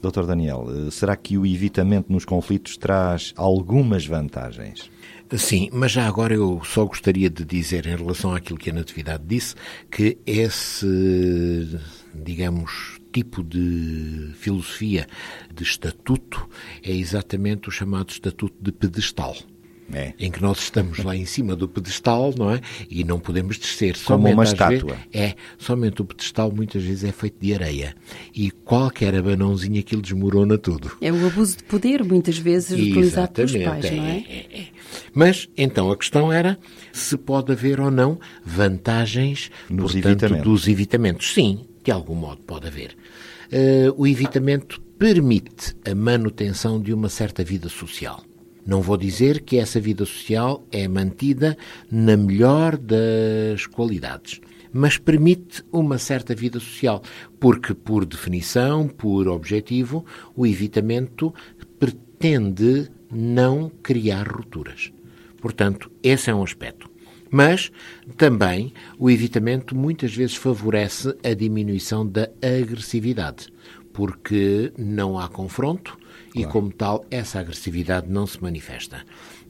Doutor 0.00 0.26
Daniel, 0.26 0.66
será 0.90 1.14
que 1.14 1.38
o 1.38 1.46
evitamento 1.46 2.12
nos 2.12 2.24
conflitos 2.24 2.76
traz 2.76 3.32
algumas 3.36 4.04
vantagens? 4.04 4.90
Sim, 5.36 5.70
mas 5.72 5.92
já 5.92 6.06
agora 6.06 6.34
eu 6.34 6.60
só 6.64 6.84
gostaria 6.84 7.30
de 7.30 7.44
dizer, 7.44 7.86
em 7.86 7.96
relação 7.96 8.34
àquilo 8.34 8.58
que 8.58 8.70
a 8.70 8.72
Natividade 8.72 9.22
disse, 9.24 9.54
que 9.90 10.18
esse, 10.26 11.78
digamos, 12.12 12.98
tipo 13.12 13.42
de 13.44 14.30
filosofia 14.34 15.06
de 15.54 15.62
estatuto 15.62 16.48
é 16.82 16.90
exatamente 16.92 17.68
o 17.68 17.72
chamado 17.72 18.10
estatuto 18.10 18.54
de 18.60 18.72
pedestal. 18.72 19.36
É. 19.94 20.14
em 20.18 20.30
que 20.30 20.40
nós 20.40 20.58
estamos 20.58 21.00
lá 21.00 21.14
em 21.14 21.26
cima 21.26 21.54
do 21.54 21.68
pedestal, 21.68 22.32
não 22.38 22.50
é? 22.50 22.62
E 22.88 23.04
não 23.04 23.20
podemos 23.20 23.58
descer. 23.58 23.92
Como 24.04 24.20
Somente 24.22 24.32
uma 24.34 24.44
estátua. 24.44 24.94
vezes- 24.94 25.08
é, 25.12 25.34
somente 25.58 26.00
o 26.00 26.04
pedestal 26.06 26.50
muitas 26.50 26.82
vezes 26.82 27.04
é 27.04 27.12
feito 27.12 27.36
de 27.38 27.52
areia. 27.52 27.94
E 28.34 28.50
qualquer 28.50 29.14
abanãozinho 29.14 29.78
aquilo 29.80 30.00
desmorona 30.00 30.56
tudo. 30.56 30.96
É 30.98 31.12
o 31.12 31.26
abuso 31.26 31.58
de 31.58 31.64
poder, 31.64 32.02
muitas 32.04 32.38
vezes, 32.38 32.70
utilizado 32.72 33.32
pelos 33.32 33.52
pais, 33.52 33.90
não 33.90 34.04
é? 34.04 34.16
é, 34.30 34.46
é. 34.60 34.66
Mas, 35.12 35.46
então, 35.58 35.90
a 35.90 35.96
questão 35.96 36.32
era 36.32 36.58
se 36.90 37.18
pode 37.18 37.52
haver 37.52 37.78
ou 37.78 37.90
não 37.90 38.18
vantagens 38.42 39.50
Nos 39.68 39.92
portanto, 39.92 40.06
evitamentos. 40.22 40.44
dos 40.44 40.68
evitamentos. 40.68 41.34
Sim, 41.34 41.66
de 41.84 41.90
algum 41.90 42.14
modo 42.14 42.40
pode 42.42 42.66
haver. 42.66 42.96
Eh, 43.54 43.92
o 43.98 44.06
evitamento 44.06 44.80
permite 44.98 45.76
a 45.84 45.94
manutenção 45.94 46.80
de 46.80 46.90
uma 46.90 47.10
certa 47.10 47.44
vida 47.44 47.68
social. 47.68 48.24
Não 48.66 48.80
vou 48.80 48.96
dizer 48.96 49.42
que 49.42 49.58
essa 49.58 49.78
vida 49.78 50.06
social 50.06 50.66
é 50.72 50.88
mantida 50.88 51.54
na 51.90 52.16
melhor 52.16 52.78
das 52.78 53.66
qualidades, 53.66 54.40
mas 54.72 54.96
permite 54.96 55.62
uma 55.70 55.98
certa 55.98 56.34
vida 56.34 56.58
social, 56.58 57.02
porque, 57.38 57.74
por 57.74 58.06
definição, 58.06 58.88
por 58.88 59.28
objetivo, 59.28 60.02
o 60.34 60.46
evitamento 60.46 61.34
pretende 61.78 62.90
não 63.10 63.70
criar 63.82 64.26
rupturas. 64.26 64.90
Portanto, 65.42 65.90
esse 66.02 66.30
é 66.30 66.34
um 66.34 66.42
aspecto. 66.42 66.91
Mas 67.32 67.72
também 68.18 68.74
o 68.98 69.10
evitamento 69.10 69.74
muitas 69.74 70.14
vezes 70.14 70.36
favorece 70.36 71.16
a 71.24 71.32
diminuição 71.32 72.06
da 72.06 72.28
agressividade, 72.42 73.48
porque 73.90 74.70
não 74.76 75.18
há 75.18 75.30
confronto 75.30 75.98
e, 76.34 76.44
como 76.44 76.70
tal, 76.70 77.06
essa 77.10 77.40
agressividade 77.40 78.10
não 78.10 78.26
se 78.26 78.40
manifesta. 78.42 79.02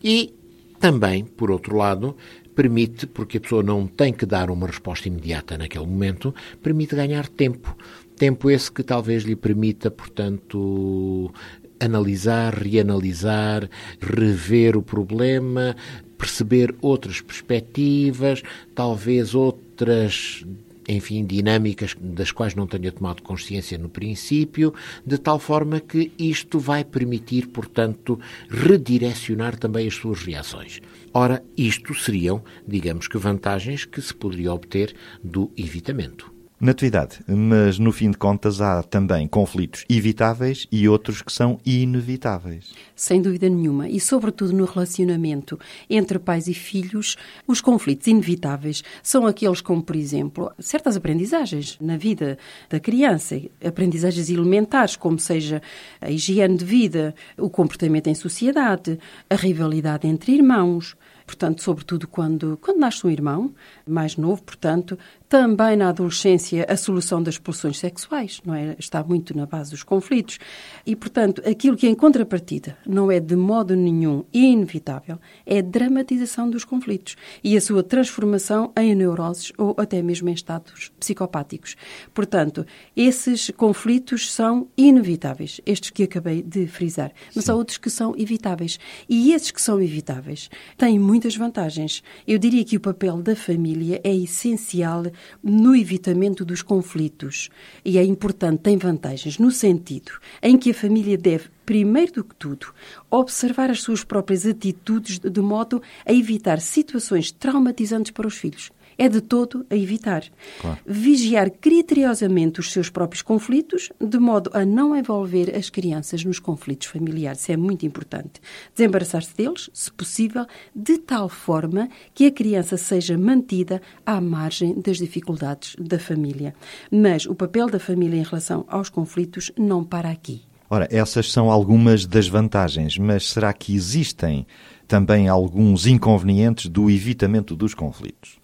E 0.03 0.33
também, 0.79 1.25
por 1.25 1.51
outro 1.51 1.77
lado, 1.77 2.17
permite, 2.55 3.05
porque 3.05 3.39
a 3.39 3.41
pessoa 3.41 3.65
não 3.65 3.89
tem 3.89 4.13
que 4.13 4.27
dar 4.27 4.49
uma 4.49 4.69
resposta 4.69 5.09
imediata 5.09 5.59
naquele 5.59 5.87
momento, 5.87 6.33
permite 6.63 6.95
ganhar 6.95 7.29
tempo. 7.29 7.77
Tempo 8.17 8.49
esse 8.49 8.71
que 8.71 8.85
talvez 8.85 9.25
lhe 9.25 9.35
permita, 9.35 9.91
portanto, 9.91 11.33
analisar, 11.81 12.55
reanalisar, 12.55 13.69
rever 14.01 14.77
o 14.77 14.83
problema, 14.83 15.75
perceber 16.23 16.73
outras 16.81 17.21
perspectivas, 17.21 18.45
talvez 18.77 19.35
outras 19.35 20.45
enfim, 20.89 21.25
dinâmicas 21.25 21.97
das 22.01 22.31
quais 22.31 22.55
não 22.55 22.67
tenha 22.67 22.93
tomado 22.93 23.23
consciência 23.23 23.77
no 23.77 23.89
princípio, 23.89 24.73
de 25.05 25.19
tal 25.19 25.39
forma 25.39 25.81
que 25.81 26.13
isto 26.17 26.61
vai 26.61 26.85
permitir, 26.85 27.49
portanto, 27.49 28.21
redirecionar 28.49 29.57
também 29.57 29.87
as 29.89 29.95
suas 29.95 30.23
reações. 30.23 30.81
Ora, 31.13 31.43
isto 31.57 31.93
seriam, 31.95 32.43
digamos 32.67 33.09
que, 33.09 33.19
vantagens 33.19 33.85
que 33.85 34.01
se 34.01 34.15
poderia 34.15 34.53
obter 34.53 34.95
do 35.23 35.51
evitamento. 35.57 36.32
Natividade, 36.65 37.19
mas 37.27 37.77
no 37.77 37.91
fim 37.91 38.13
de 38.13 38.17
contas 38.17 38.61
há 38.61 38.85
também 38.85 39.27
conflitos 39.27 39.85
evitáveis 39.89 40.65
e 40.71 40.89
outros 40.89 41.21
que 41.21 41.33
são 41.33 41.59
inevitáveis. 41.67 42.73
Sem 42.95 43.21
dúvida 43.21 43.49
nenhuma. 43.49 43.89
E, 43.89 43.99
sobretudo, 43.99 44.53
no 44.53 44.65
relacionamento 44.65 45.59
entre 45.91 46.21
pais 46.21 46.47
e 46.47 46.55
filhos, 46.55 47.17
os 47.49 47.61
conflitos 47.61 48.07
inevitáveis 48.07 48.85
são 49.03 49.27
aqueles 49.27 49.61
como, 49.61 49.83
por 49.83 49.97
exemplo, 49.97 50.53
certas 50.61 50.97
aprendizagens 50.97 51.77
na 51.81 51.97
vida 51.97 52.39
da 52.71 52.79
criança, 52.79 53.43
aprendizagens 53.61 54.31
elementares, 54.31 54.95
como 54.95 55.19
seja 55.19 55.61
a 56.01 56.13
higiene 56.13 56.57
de 56.57 56.65
vida, 56.65 57.13
o 57.37 57.51
comportamento 57.51 58.07
em 58.07 58.15
sociedade, 58.15 59.01
a 59.29 59.35
rivalidade 59.35 60.07
entre 60.07 60.31
irmãos. 60.31 60.95
Portanto, 61.33 61.63
sobretudo 61.63 62.07
quando, 62.07 62.59
quando 62.61 62.79
nasce 62.79 63.07
um 63.07 63.11
irmão 63.11 63.55
mais 63.89 64.19
novo, 64.19 64.43
portanto, 64.43 64.99
também 65.31 65.77
na 65.79 65.89
adolescência 65.89 66.67
a 66.69 66.77
solução 66.77 67.23
das 67.23 67.39
pulsões 67.39 67.79
sexuais, 67.79 68.43
não 68.45 68.55
é? 68.55 68.77
Está 68.79 69.03
muito 69.03 69.35
na 69.35 69.47
base 69.47 69.71
dos 69.71 69.83
conflitos. 69.83 70.39
E, 70.85 70.95
portanto, 70.95 71.41
aquilo 71.49 71.75
que 71.75 71.89
em 71.89 71.95
contrapartida 71.95 72.77
não 72.87 73.11
é 73.11 73.19
de 73.19 73.35
modo 73.35 73.75
nenhum 73.75 74.27
inevitável 74.31 75.19
é 75.47 75.61
a 75.61 75.63
dramatização 75.63 76.51
dos 76.51 76.67
conflitos 76.67 77.17
e 77.43 77.57
a 77.57 77.63
sua 77.63 77.83
transformação 77.83 78.71
em 78.77 78.95
neuroses 78.95 79.55
ou 79.57 79.75
até 79.79 80.03
mesmo 80.03 80.29
em 80.29 80.35
estados 80.35 80.93
psicopáticos. 81.01 81.77
Portanto, 82.13 82.67
esses 82.95 83.51
conflitos 83.57 84.31
são 84.31 84.69
inevitáveis, 84.77 85.63
estes 85.65 85.89
que 85.89 86.03
acabei 86.03 86.43
de 86.43 86.67
frisar, 86.67 87.11
mas 87.35 87.49
há 87.49 87.55
outros 87.55 87.79
que 87.79 87.89
são 87.89 88.15
evitáveis. 88.19 88.79
E 89.09 89.33
esses 89.33 89.51
que 89.51 89.63
são 89.63 89.81
evitáveis 89.81 90.51
têm 90.77 90.99
muitas 91.23 91.37
vantagens. 91.37 92.03
Eu 92.27 92.37
diria 92.37 92.65
que 92.65 92.77
o 92.77 92.81
papel 92.81 93.23
da 93.23 93.37
família 93.37 94.01
é 94.03 94.13
essencial 94.13 95.05
no 95.41 95.77
evitamento 95.77 96.45
dos 96.45 96.63
conflitos 96.63 97.49
e 97.85 97.97
é 97.97 98.05
importante, 98.05 98.63
tem 98.63 98.77
vantagens 98.77 99.39
no 99.39 99.53
sentido 99.53 100.11
em 100.43 100.59
que 100.59 100.73
a 100.73 100.75
família 100.75 101.17
deve 101.17 101.49
primeiro 101.65 102.15
do 102.15 102.25
que 102.25 102.35
tudo, 102.35 102.75
observar 103.09 103.71
as 103.71 103.83
suas 103.83 104.03
próprias 104.03 104.45
atitudes 104.45 105.21
de 105.21 105.41
modo 105.41 105.81
a 106.05 106.13
evitar 106.13 106.61
situações 106.61 107.31
traumatizantes 107.31 108.11
para 108.11 108.27
os 108.27 108.35
filhos. 108.35 108.73
É 108.99 109.09
de 109.09 109.21
todo 109.21 109.67
a 109.71 109.77
evitar. 109.77 110.25
Claro. 110.61 110.79
Vigiar 110.87 111.51
criteriosamente 111.51 112.61
os 112.61 112.73
seus 112.73 112.91
próprios 112.91 113.23
conflitos, 113.23 113.91
de 114.01 114.19
modo 114.19 114.51
a 114.53 114.65
não 114.65 114.97
envolver 114.97 115.55
as 115.57 115.71
crianças 115.71 116.25
nos 116.25 116.39
conflitos 116.39 116.89
familiares. 116.89 117.43
Isso 117.43 117.53
é 117.53 117.57
muito 117.57 117.87
importante. 117.87 118.41
Desembaraçar-se 118.75 119.37
deles, 119.37 119.71
se 119.73 119.91
possível, 119.93 120.47
de 120.75 120.99
tal 120.99 121.29
forma 121.29 121.89
que 122.15 122.27
a 122.27 122.31
criança 122.31 122.77
seja 122.77 123.17
mantida 123.19 123.81
à 124.05 124.21
margem 124.21 124.81
das 124.81 124.99
dificuldades 124.99 125.77
da 125.79 125.99
família. 125.99 126.55
Mas 126.91 127.27
o 127.27 127.35
papel 127.35 127.69
da 127.69 127.79
família 127.79 128.19
em 128.19 128.23
relação 128.23 128.65
aos 128.69 128.89
conflitos 128.89 129.51
não 129.57 129.85
para 129.85 130.11
aqui. 130.11 130.43
Ora, 130.69 130.89
essas 130.91 131.31
são 131.31 131.51
algumas 131.51 132.07
das 132.07 132.27
vantagens, 132.27 132.97
mas 132.97 133.29
será 133.29 133.53
que 133.53 133.75
existem 133.75 134.47
também 134.89 135.29
alguns 135.29 135.87
inconvenientes 135.87 136.67
do 136.67 136.91
evitamento 136.91 137.55
dos 137.55 137.75
conflitos? 137.75 138.39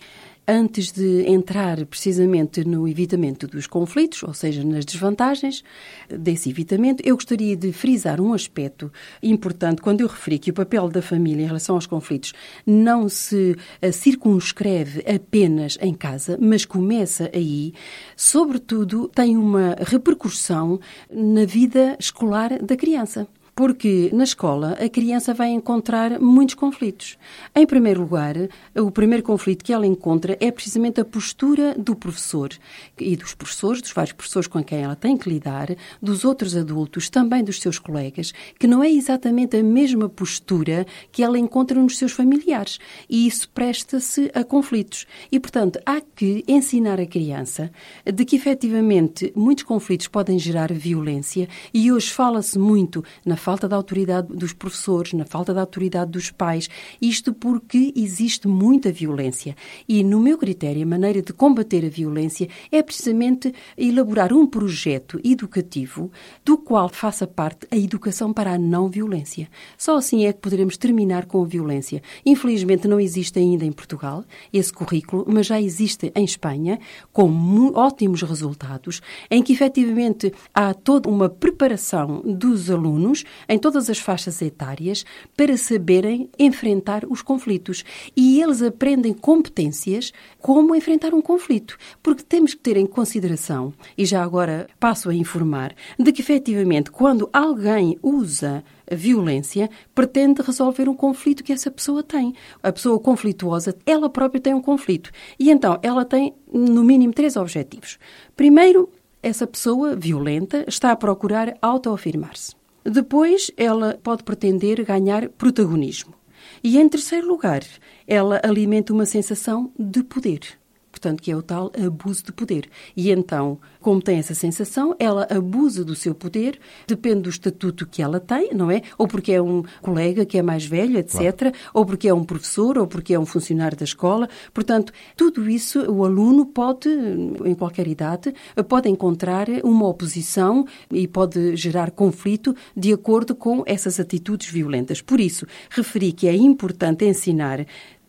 Antes 0.51 0.91
de 0.91 1.29
entrar 1.29 1.85
precisamente 1.85 2.65
no 2.65 2.89
evitamento 2.89 3.47
dos 3.47 3.67
conflitos, 3.67 4.23
ou 4.23 4.33
seja, 4.33 4.65
nas 4.65 4.87
desvantagens 4.87 5.63
desse 6.09 6.49
evitamento, 6.49 7.03
eu 7.07 7.17
gostaria 7.17 7.55
de 7.55 7.71
frisar 7.71 8.19
um 8.19 8.33
aspecto 8.33 8.91
importante 9.23 9.83
quando 9.83 10.01
eu 10.01 10.07
referi 10.07 10.39
que 10.39 10.51
o 10.51 10.55
papel 10.55 10.89
da 10.89 11.03
família 11.03 11.43
em 11.43 11.47
relação 11.47 11.75
aos 11.75 11.85
conflitos 11.85 12.33
não 12.67 13.11
se 13.11 13.57
eh, 13.83 13.93
circunscreve 13.93 15.05
apenas 15.07 15.77
em 15.83 15.93
casa, 15.93 16.39
mas 16.41 16.65
começa 16.65 17.31
aí, 17.35 17.75
sobretudo 18.17 19.07
tem 19.07 19.37
uma 19.37 19.77
repercussão 19.79 20.81
na 21.13 21.45
vida 21.45 21.95
escolar 22.01 22.59
da 22.63 22.75
criança. 22.75 23.29
Porque 23.59 24.09
na 24.13 24.23
escola 24.23 24.79
a 24.81 24.89
criança 24.89 25.35
vai 25.35 25.49
encontrar 25.49 26.21
muitos 26.21 26.55
conflitos. 26.55 27.19
Em 27.53 27.67
primeiro 27.67 28.03
lugar, 28.03 28.37
o 28.77 28.89
primeiro 28.89 29.25
conflito 29.25 29.65
que 29.65 29.73
ela 29.73 29.85
encontra 29.85 30.39
é 30.39 30.49
precisamente 30.53 31.01
a 31.01 31.05
postura 31.05 31.75
do 31.77 31.97
professor 31.97 32.51
e 32.97 33.17
dos 33.17 33.35
professores, 33.35 33.83
dos 33.83 33.91
vários 33.91 34.13
professores 34.13 34.47
com 34.47 34.63
quem 34.63 34.83
ela 34.83 34.95
tem 34.95 35.17
que 35.17 35.29
lidar, 35.29 35.75
dos 36.01 36.25
outros 36.25 36.57
adultos, 36.57 37.11
também 37.11 37.43
dos 37.43 37.61
seus 37.61 37.81
colegas, 37.81 38.33
que 38.61 38.69
não 38.69 38.81
é 38.81 38.89
exatamente 38.89 39.57
a 39.57 39.63
mesma 39.65 40.09
postura 40.09 40.87
que 41.11 41.25
ela 41.25 41.37
encontra 41.37 41.83
nos 41.83 41.99
seus 41.99 42.13
familiares. 42.13 42.79
E 43.11 43.27
isso 43.27 43.49
presta-se 43.49 44.31
a 44.35 44.45
conflitos. 44.45 45.05
E, 45.33 45.41
portanto, 45.41 45.81
há 45.85 46.01
que 46.01 46.45
ensinar 46.47 47.01
a 47.01 47.07
criança 47.07 47.73
de 48.07 48.25
que 48.25 48.37
efetivamente 48.37 49.33
muitos 49.35 49.65
conflitos 49.65 50.07
podem 50.07 50.39
gerar 50.39 50.73
violência 50.73 51.49
e 51.75 51.91
hoje 51.91 52.13
fala-se 52.13 52.57
muito 52.57 53.03
na 53.27 53.37
falta 53.49 53.67
da 53.67 53.77
autoridade 53.77 54.29
dos 54.29 54.53
professores, 54.53 55.15
na 55.15 55.25
falta 55.25 55.55
da 55.55 55.63
autoridade 55.63 56.11
dos 56.11 56.31
pais, 56.31 56.69
isto 57.01 57.33
porque 57.33 57.95
existe 57.97 58.47
muita 58.47 58.93
violência. 58.93 59.57
E, 59.89 60.05
no 60.05 60.21
meu 60.21 60.37
critério, 60.37 60.83
a 60.83 60.87
maneira 60.87 61.23
de 61.23 61.33
combater 61.33 61.83
a 61.83 61.89
violência 61.89 62.47
é 62.71 62.83
precisamente 62.83 63.55
elaborar 63.75 64.35
um 64.35 64.47
projeto 64.47 65.19
educativo 65.25 66.13
do 66.45 66.59
qual 66.59 66.91
faça 66.91 67.27
parte 67.27 67.67
a 67.71 67.77
educação 67.79 68.35
para 68.35 68.53
a 68.53 68.59
não 68.59 68.87
violência. 68.91 69.49
Só 69.79 69.97
assim 69.97 70.27
é 70.27 70.33
que 70.35 70.41
poderemos 70.41 70.77
terminar 70.77 71.25
com 71.25 71.43
a 71.43 71.47
violência. 71.47 72.03
Infelizmente, 72.27 72.87
não 72.87 73.01
existe 73.01 73.39
ainda 73.39 73.65
em 73.65 73.73
Portugal 73.73 74.27
esse 74.53 74.71
currículo, 74.71 75.25
mas 75.27 75.47
já 75.47 75.59
existe 75.59 76.13
em 76.15 76.25
Espanha, 76.25 76.79
com 77.15 77.33
ótimos 77.75 78.21
resultados, 78.21 79.01
em 79.31 79.43
que 79.43 79.55
efetivamente 79.55 80.35
há 80.53 80.75
toda 80.75 81.09
uma 81.09 81.31
preparação 81.31 82.21
dos 82.27 82.71
alunos 82.71 83.25
em 83.49 83.59
todas 83.59 83.91
as 83.91 83.99
faixas 83.99 84.41
etárias 84.41 85.05
para 85.37 85.57
saberem 85.57 86.31
enfrentar 86.39 87.05
os 87.05 87.23
conflitos. 87.23 87.85
E 88.17 88.41
eles 88.41 88.63
aprendem 88.63 89.13
competências 89.13 90.13
como 90.41 90.75
enfrentar 90.75 91.13
um 91.15 91.21
conflito. 91.21 91.77
Porque 92.03 92.23
temos 92.23 92.55
que 92.55 92.61
ter 92.61 92.77
em 92.77 92.87
consideração, 92.87 93.73
e 93.97 94.05
já 94.05 94.23
agora 94.23 94.67
passo 94.81 95.11
a 95.11 95.15
informar, 95.15 95.75
de 95.99 96.13
que 96.13 96.23
efetivamente 96.23 96.91
quando 96.91 97.29
alguém 97.33 97.99
usa 98.03 98.65
a 98.91 98.95
violência, 98.95 99.69
pretende 99.95 100.41
resolver 100.41 100.89
um 100.89 100.95
conflito 100.95 101.45
que 101.45 101.53
essa 101.53 101.71
pessoa 101.71 102.03
tem. 102.03 102.35
A 102.63 102.73
pessoa 102.73 102.99
conflituosa, 102.99 103.77
ela 103.85 104.09
própria 104.09 104.41
tem 104.41 104.55
um 104.55 104.63
conflito. 104.63 105.11
E 105.39 105.51
então, 105.51 105.79
ela 105.83 106.05
tem, 106.05 106.35
no 106.53 106.83
mínimo, 106.83 107.13
três 107.13 107.37
objetivos. 107.37 107.99
Primeiro, 108.35 108.91
essa 109.23 109.47
pessoa 109.47 109.95
violenta 109.95 110.65
está 110.67 110.93
a 110.93 110.97
procurar 110.97 111.55
autoafirmar-se. 111.61 112.58
Depois, 112.85 113.51
ela 113.57 113.99
pode 114.03 114.23
pretender 114.23 114.85
ganhar 114.85 115.29
protagonismo. 115.31 116.15
E, 116.63 116.79
em 116.79 116.89
terceiro 116.89 117.27
lugar, 117.27 117.63
ela 118.07 118.41
alimenta 118.43 118.93
uma 118.93 119.07
sensação 119.07 119.73
de 119.79 120.03
poder 120.03 120.58
portanto, 120.99 121.23
que 121.23 121.31
é 121.31 121.37
o 121.37 121.43
tal 121.43 121.71
abuso 121.87 122.25
de 122.25 122.33
poder. 122.33 122.69
E 122.97 123.11
então, 123.11 123.59
como 123.81 124.03
tem 124.03 124.19
essa 124.19 124.35
sensação, 124.35 124.95
ela 124.99 125.27
abusa 125.31 125.85
do 125.85 125.95
seu 125.95 126.13
poder, 126.15 126.59
depende 126.87 127.23
do 127.23 127.31
estatuto 127.31 127.87
que 127.87 128.03
ela 128.03 128.19
tem, 128.19 128.53
não 128.53 128.71
é? 128.71 128.83
Ou 128.99 129.07
porque 129.07 129.33
é 129.33 129.41
um 129.41 129.63
colega 129.81 130.27
que 130.27 130.37
é 130.37 130.43
mais 130.43 130.67
velho, 130.67 130.99
etc., 130.99 131.37
claro. 131.39 131.55
ou 131.73 131.87
porque 131.87 132.09
é 132.09 132.15
um 132.15 132.25
professor, 132.25 132.77
ou 132.77 132.87
porque 132.87 133.15
é 133.15 133.19
um 133.19 133.25
funcionário 133.25 133.79
da 133.79 133.85
escola. 133.85 134.29
Portanto, 134.53 134.93
tudo 135.17 135.49
isso 135.49 135.81
o 135.91 136.05
aluno 136.05 136.45
pode, 136.45 136.89
em 136.89 137.55
qualquer 137.55 137.87
idade, 137.87 138.35
pode 138.69 138.89
encontrar 138.89 139.47
uma 139.63 139.87
oposição 139.87 140.67
e 140.91 141.07
pode 141.07 141.55
gerar 141.55 141.93
conflito 141.93 142.55
de 142.77 142.93
acordo 142.93 143.37
com 143.37 143.63
essas 143.67 144.01
atitudes 144.01 144.51
violentas. 144.51 145.01
Por 145.01 145.21
isso, 145.21 145.47
referi 145.71 146.13
que 146.13 146.27
é 146.27 146.35
importante 146.35 147.05
ensinar 147.05 147.65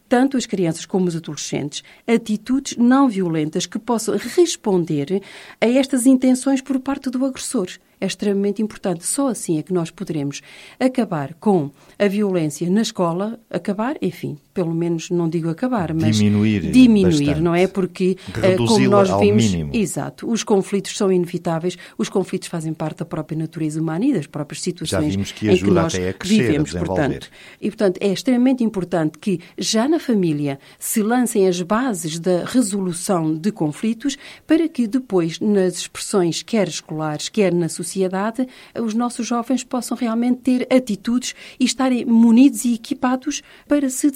tanto 0.09 0.35
as 0.35 0.47
crianças 0.47 0.85
como 0.85 1.07
os 1.07 1.15
adolescentes, 1.15 1.83
atitudes 2.07 2.75
não 2.75 3.07
violentas 3.07 3.67
que 3.67 3.77
possam 3.77 4.17
responder 4.17 5.21
a 5.61 5.67
estas 5.67 6.07
intenções 6.07 6.59
por 6.61 6.79
parte 6.79 7.09
do 7.09 7.23
agressor 7.23 7.69
é 8.01 8.05
extremamente 8.05 8.61
importante. 8.61 9.05
Só 9.05 9.27
assim 9.27 9.59
é 9.59 9.63
que 9.63 9.73
nós 9.73 9.91
poderemos 9.91 10.41
acabar 10.79 11.33
com 11.33 11.69
a 11.97 12.07
violência 12.07 12.69
na 12.69 12.81
escola, 12.81 13.39
acabar, 13.49 13.97
enfim, 14.01 14.37
pelo 14.59 14.75
menos 14.75 15.09
não 15.09 15.29
digo 15.29 15.49
acabar, 15.49 15.93
mas 15.93 16.17
diminuir, 16.17 16.69
diminuir 16.69 17.27
bastante. 17.27 17.41
não 17.41 17.55
é? 17.55 17.65
Porque 17.65 18.17
eh, 18.43 18.57
como 18.57 18.89
nós 18.89 19.09
vimos, 19.17 19.51
mínimo. 19.51 19.71
exato, 19.73 20.29
os 20.29 20.43
conflitos 20.43 20.97
são 20.97 21.09
inevitáveis, 21.09 21.77
os 21.97 22.09
conflitos 22.09 22.49
fazem 22.49 22.73
parte 22.73 22.97
da 22.97 23.05
própria 23.05 23.37
natureza 23.37 23.79
humana 23.79 24.03
e 24.03 24.11
das 24.11 24.27
próprias 24.27 24.61
situações 24.61 25.05
já 25.05 25.09
vimos 25.09 25.31
que 25.31 25.47
ajuda 25.47 25.61
em 25.61 25.63
que 25.63 25.73
nós 25.73 25.95
até 25.95 26.09
a 26.09 26.13
crescer, 26.13 26.41
vivemos, 26.41 26.75
a 26.75 26.79
portanto. 26.79 27.29
E 27.61 27.69
portanto 27.69 27.97
é 28.01 28.11
extremamente 28.11 28.61
importante 28.61 29.17
que 29.17 29.39
já 29.57 29.87
na 29.87 29.97
família 29.97 30.59
se 30.77 31.01
lancem 31.01 31.47
as 31.47 31.61
bases 31.61 32.19
da 32.19 32.43
resolução 32.43 33.33
de 33.33 33.53
conflitos 33.53 34.17
para 34.45 34.67
que 34.67 34.87
depois 34.87 35.39
nas 35.39 35.77
expressões 35.77 36.43
quer 36.43 36.67
escolares, 36.67 37.29
quer 37.29 37.53
na 37.53 37.69
sociedade 37.69 38.45
os 38.77 38.93
nossos 38.93 39.25
jovens 39.25 39.63
possam 39.63 39.95
realmente 39.95 40.41
ter 40.41 40.67
atitudes 40.69 41.33
e 41.57 41.63
estarem 41.63 42.03
munidos 42.03 42.65
e 42.65 42.73
equipados 42.73 43.41
para 43.65 43.89
se 43.89 44.11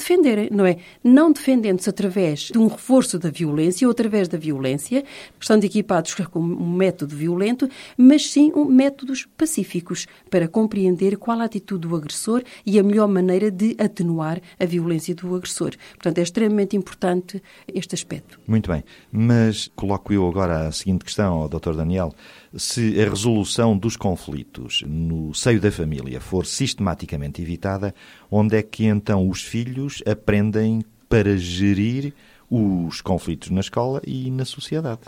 não 0.51 0.65
é? 0.65 0.77
Não 1.03 1.31
defendendo-se 1.31 1.89
através 1.89 2.41
de 2.51 2.57
um 2.57 2.67
reforço 2.67 3.19
da 3.19 3.29
violência 3.29 3.87
ou 3.87 3.91
através 3.91 4.27
da 4.27 4.37
violência, 4.37 5.03
estando 5.39 5.63
equipados 5.63 6.13
com 6.13 6.39
um 6.39 6.75
método 6.75 7.15
violento, 7.15 7.69
mas 7.97 8.29
sim 8.29 8.51
um 8.55 8.65
métodos 8.65 9.27
pacíficos 9.37 10.07
para 10.29 10.47
compreender 10.47 11.17
qual 11.17 11.39
a 11.39 11.45
atitude 11.45 11.87
do 11.87 11.95
agressor 11.95 12.43
e 12.65 12.79
a 12.79 12.83
melhor 12.83 13.07
maneira 13.07 13.49
de 13.51 13.75
atenuar 13.79 14.41
a 14.59 14.65
violência 14.65 15.13
do 15.15 15.35
agressor. 15.35 15.71
Portanto, 15.93 16.17
é 16.17 16.21
extremamente 16.21 16.75
importante 16.75 17.41
este 17.73 17.95
aspecto. 17.95 18.39
Muito 18.47 18.69
bem, 18.69 18.83
mas 19.11 19.69
coloco 19.75 20.13
eu 20.13 20.27
agora 20.27 20.67
a 20.67 20.71
seguinte 20.71 21.05
questão 21.05 21.41
ao 21.41 21.49
Dr. 21.49 21.73
Daniel 21.75 22.13
se 22.55 23.01
a 23.01 23.09
resolução 23.09 23.77
dos 23.77 23.97
conflitos 23.97 24.83
no 24.85 25.33
seio 25.33 25.59
da 25.59 25.71
família 25.71 26.19
for 26.19 26.45
sistematicamente 26.45 27.41
evitada, 27.41 27.93
onde 28.29 28.57
é 28.57 28.61
que 28.61 28.85
então 28.85 29.27
os 29.27 29.41
filhos 29.41 30.03
aprendem 30.05 30.83
para 31.09 31.37
gerir 31.37 32.13
os 32.49 33.01
conflitos 33.01 33.49
na 33.49 33.61
escola 33.61 34.01
e 34.05 34.29
na 34.29 34.45
sociedade? 34.45 35.01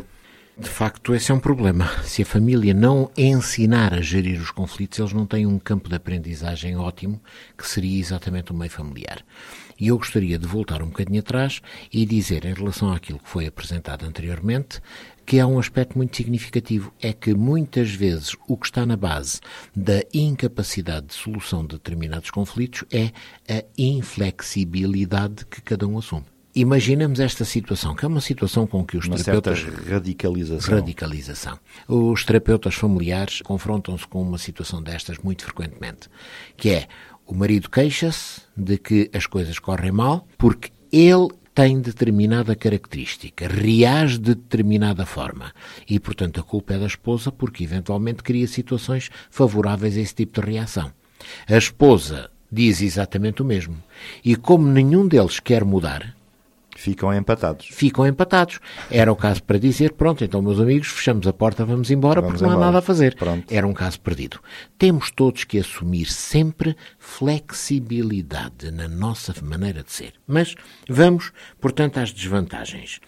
De 0.57 0.69
facto, 0.69 1.13
esse 1.13 1.31
é 1.31 1.35
um 1.35 1.39
problema. 1.39 1.85
Se 2.03 2.21
a 2.21 2.25
família 2.25 2.73
não 2.73 3.11
ensinar 3.17 3.93
a 3.93 3.99
gerir 3.99 4.39
os 4.39 4.51
conflitos, 4.51 4.97
eles 4.99 5.11
não 5.11 5.25
têm 5.25 5.45
um 5.45 5.59
campo 5.59 5.89
de 5.89 5.95
aprendizagem 5.95 6.77
ótimo, 6.77 7.21
que 7.57 7.67
seria 7.67 7.99
exatamente 7.99 8.53
o 8.53 8.55
meio 8.55 8.71
familiar. 8.71 9.21
E 9.77 9.89
eu 9.89 9.97
gostaria 9.97 10.39
de 10.39 10.47
voltar 10.47 10.81
um 10.81 10.87
bocadinho 10.87 11.19
atrás 11.19 11.61
e 11.91 12.05
dizer, 12.05 12.45
em 12.45 12.53
relação 12.53 12.93
àquilo 12.93 13.19
que 13.19 13.27
foi 13.27 13.45
apresentado 13.45 14.05
anteriormente, 14.05 14.79
que 15.25 15.39
há 15.39 15.47
um 15.47 15.59
aspecto 15.59 15.97
muito 15.97 16.15
significativo, 16.15 16.93
é 17.01 17.11
que 17.11 17.33
muitas 17.33 17.91
vezes 17.91 18.35
o 18.47 18.55
que 18.55 18.67
está 18.67 18.85
na 18.85 18.95
base 18.95 19.39
da 19.75 20.01
incapacidade 20.13 21.07
de 21.07 21.13
solução 21.13 21.61
de 21.61 21.75
determinados 21.75 22.29
conflitos 22.29 22.83
é 22.91 23.11
a 23.51 23.63
inflexibilidade 23.77 25.45
que 25.45 25.61
cada 25.61 25.87
um 25.87 25.97
assume. 25.97 26.25
Imaginemos 26.55 27.19
esta 27.19 27.43
situação, 27.43 27.93
que 27.93 28.05
é 28.05 28.07
uma 28.07 28.21
situação 28.21 28.65
com 28.65 28.85
que 28.85 28.95
os 28.95 29.07
uma 29.07 29.17
terapeutas... 29.17 29.61
radicalização. 29.89 30.75
Radicalização. 30.75 31.59
Os 31.85 32.23
terapeutas 32.23 32.75
familiares 32.75 33.41
confrontam-se 33.41 34.07
com 34.07 34.21
uma 34.21 34.37
situação 34.37 34.81
destas 34.81 35.17
muito 35.17 35.43
frequentemente, 35.43 36.07
que 36.55 36.69
é 36.69 36.87
o 37.25 37.33
marido 37.33 37.69
queixa-se 37.69 38.41
de 38.55 38.77
que 38.77 39.09
as 39.13 39.27
coisas 39.27 39.59
correm 39.59 39.91
mal 39.91 40.25
porque 40.37 40.71
ele 40.93 41.27
tem 41.55 41.79
determinada 41.79 42.53
característica, 42.53 43.47
reage 43.47 44.17
de 44.17 44.35
determinada 44.35 45.05
forma. 45.05 45.53
E, 45.89 45.97
portanto, 46.01 46.41
a 46.41 46.43
culpa 46.43 46.73
é 46.73 46.77
da 46.79 46.85
esposa 46.85 47.31
porque, 47.31 47.63
eventualmente, 47.63 48.21
cria 48.21 48.45
situações 48.45 49.09
favoráveis 49.29 49.95
a 49.95 50.01
esse 50.01 50.13
tipo 50.13 50.41
de 50.41 50.51
reação. 50.51 50.91
A 51.47 51.57
esposa 51.57 52.29
diz 52.51 52.81
exatamente 52.81 53.41
o 53.41 53.45
mesmo. 53.45 53.81
E, 54.23 54.35
como 54.35 54.67
nenhum 54.67 55.07
deles 55.07 55.39
quer 55.39 55.63
mudar, 55.63 56.14
Ficam 56.85 57.11
empatados. 57.11 57.67
Ficam 57.71 58.05
empatados. 58.05 58.59
Era 58.91 59.11
o 59.11 59.15
caso 59.15 59.41
para 59.41 59.57
dizer, 59.57 59.93
pronto, 59.93 60.23
então, 60.23 60.39
meus 60.39 60.59
amigos, 60.59 60.89
fechamos 60.89 61.25
a 61.25 61.33
porta, 61.33 61.65
vamos 61.65 61.89
embora, 61.89 62.21
vamos 62.21 62.33
porque 62.33 62.43
não 62.43 62.51
embora. 62.51 62.63
há 62.63 62.67
nada 62.67 62.77
a 62.77 62.81
fazer. 62.83 63.15
Pronto. 63.15 63.51
Era 63.51 63.65
um 63.65 63.73
caso 63.73 63.99
perdido. 64.01 64.39
Temos 64.77 65.09
todos 65.09 65.45
que 65.45 65.57
assumir 65.57 66.05
sempre 66.05 66.77
flexibilidade 66.99 68.69
na 68.69 68.87
nossa 68.87 69.33
maneira 69.41 69.81
de 69.81 69.91
ser. 69.91 70.13
Mas 70.27 70.53
vamos, 70.87 71.31
portanto, 71.59 71.97
às 71.97 72.11
desvantagens. 72.11 72.99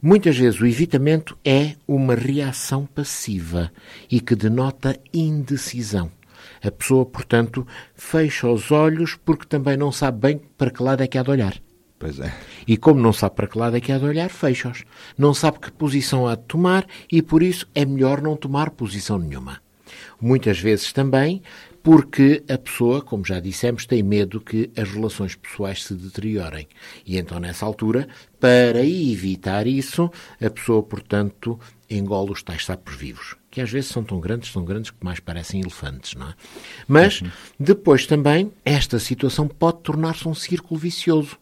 Muitas 0.00 0.38
vezes 0.38 0.58
o 0.58 0.66
evitamento 0.66 1.36
é 1.44 1.74
uma 1.86 2.14
reação 2.14 2.86
passiva 2.86 3.70
e 4.10 4.22
que 4.22 4.34
denota 4.34 4.98
indecisão. 5.12 6.10
A 6.64 6.70
pessoa, 6.70 7.04
portanto, 7.04 7.66
fecha 7.94 8.48
os 8.48 8.70
olhos 8.70 9.16
porque 9.22 9.44
também 9.44 9.76
não 9.76 9.92
sabe 9.92 10.18
bem 10.18 10.40
para 10.56 10.70
que 10.70 10.82
lado 10.82 11.02
é 11.02 11.06
que 11.06 11.18
há 11.18 11.22
de 11.22 11.30
olhar. 11.30 11.54
Pois 11.98 12.20
é. 12.20 12.32
E 12.66 12.76
como 12.76 13.00
não 13.00 13.12
sabe 13.12 13.34
para 13.34 13.48
que 13.48 13.58
lado 13.58 13.76
é 13.76 13.80
que 13.80 13.90
há 13.90 13.98
de 13.98 14.04
olhar, 14.04 14.30
fecha-os. 14.30 14.84
Não 15.16 15.34
sabe 15.34 15.58
que 15.58 15.72
posição 15.72 16.28
há 16.28 16.36
de 16.36 16.42
tomar 16.42 16.86
e 17.10 17.20
por 17.20 17.42
isso 17.42 17.66
é 17.74 17.84
melhor 17.84 18.22
não 18.22 18.36
tomar 18.36 18.70
posição 18.70 19.18
nenhuma. 19.18 19.60
Muitas 20.20 20.60
vezes 20.60 20.92
também 20.92 21.42
porque 21.82 22.44
a 22.52 22.58
pessoa, 22.58 23.00
como 23.00 23.24
já 23.24 23.40
dissemos, 23.40 23.86
tem 23.86 24.02
medo 24.02 24.40
que 24.40 24.70
as 24.76 24.90
relações 24.90 25.34
pessoais 25.34 25.84
se 25.84 25.94
deteriorem. 25.94 26.68
E 27.06 27.16
então, 27.16 27.40
nessa 27.40 27.64
altura, 27.64 28.06
para 28.38 28.84
evitar 28.84 29.66
isso, 29.66 30.10
a 30.38 30.50
pessoa, 30.50 30.82
portanto, 30.82 31.58
engole 31.88 32.32
os 32.32 32.42
tais 32.42 32.64
sapos 32.66 32.94
vivos, 32.94 33.36
que 33.50 33.60
às 33.60 33.70
vezes 33.70 33.90
são 33.90 34.04
tão 34.04 34.20
grandes, 34.20 34.52
são 34.52 34.64
grandes 34.64 34.90
que 34.90 35.02
mais 35.02 35.20
parecem 35.20 35.60
elefantes, 35.60 36.14
não 36.14 36.28
é? 36.28 36.34
Mas, 36.86 37.22
depois 37.58 38.06
também, 38.06 38.52
esta 38.64 38.98
situação 38.98 39.48
pode 39.48 39.80
tornar-se 39.80 40.28
um 40.28 40.34
círculo 40.34 40.78
vicioso, 40.78 41.36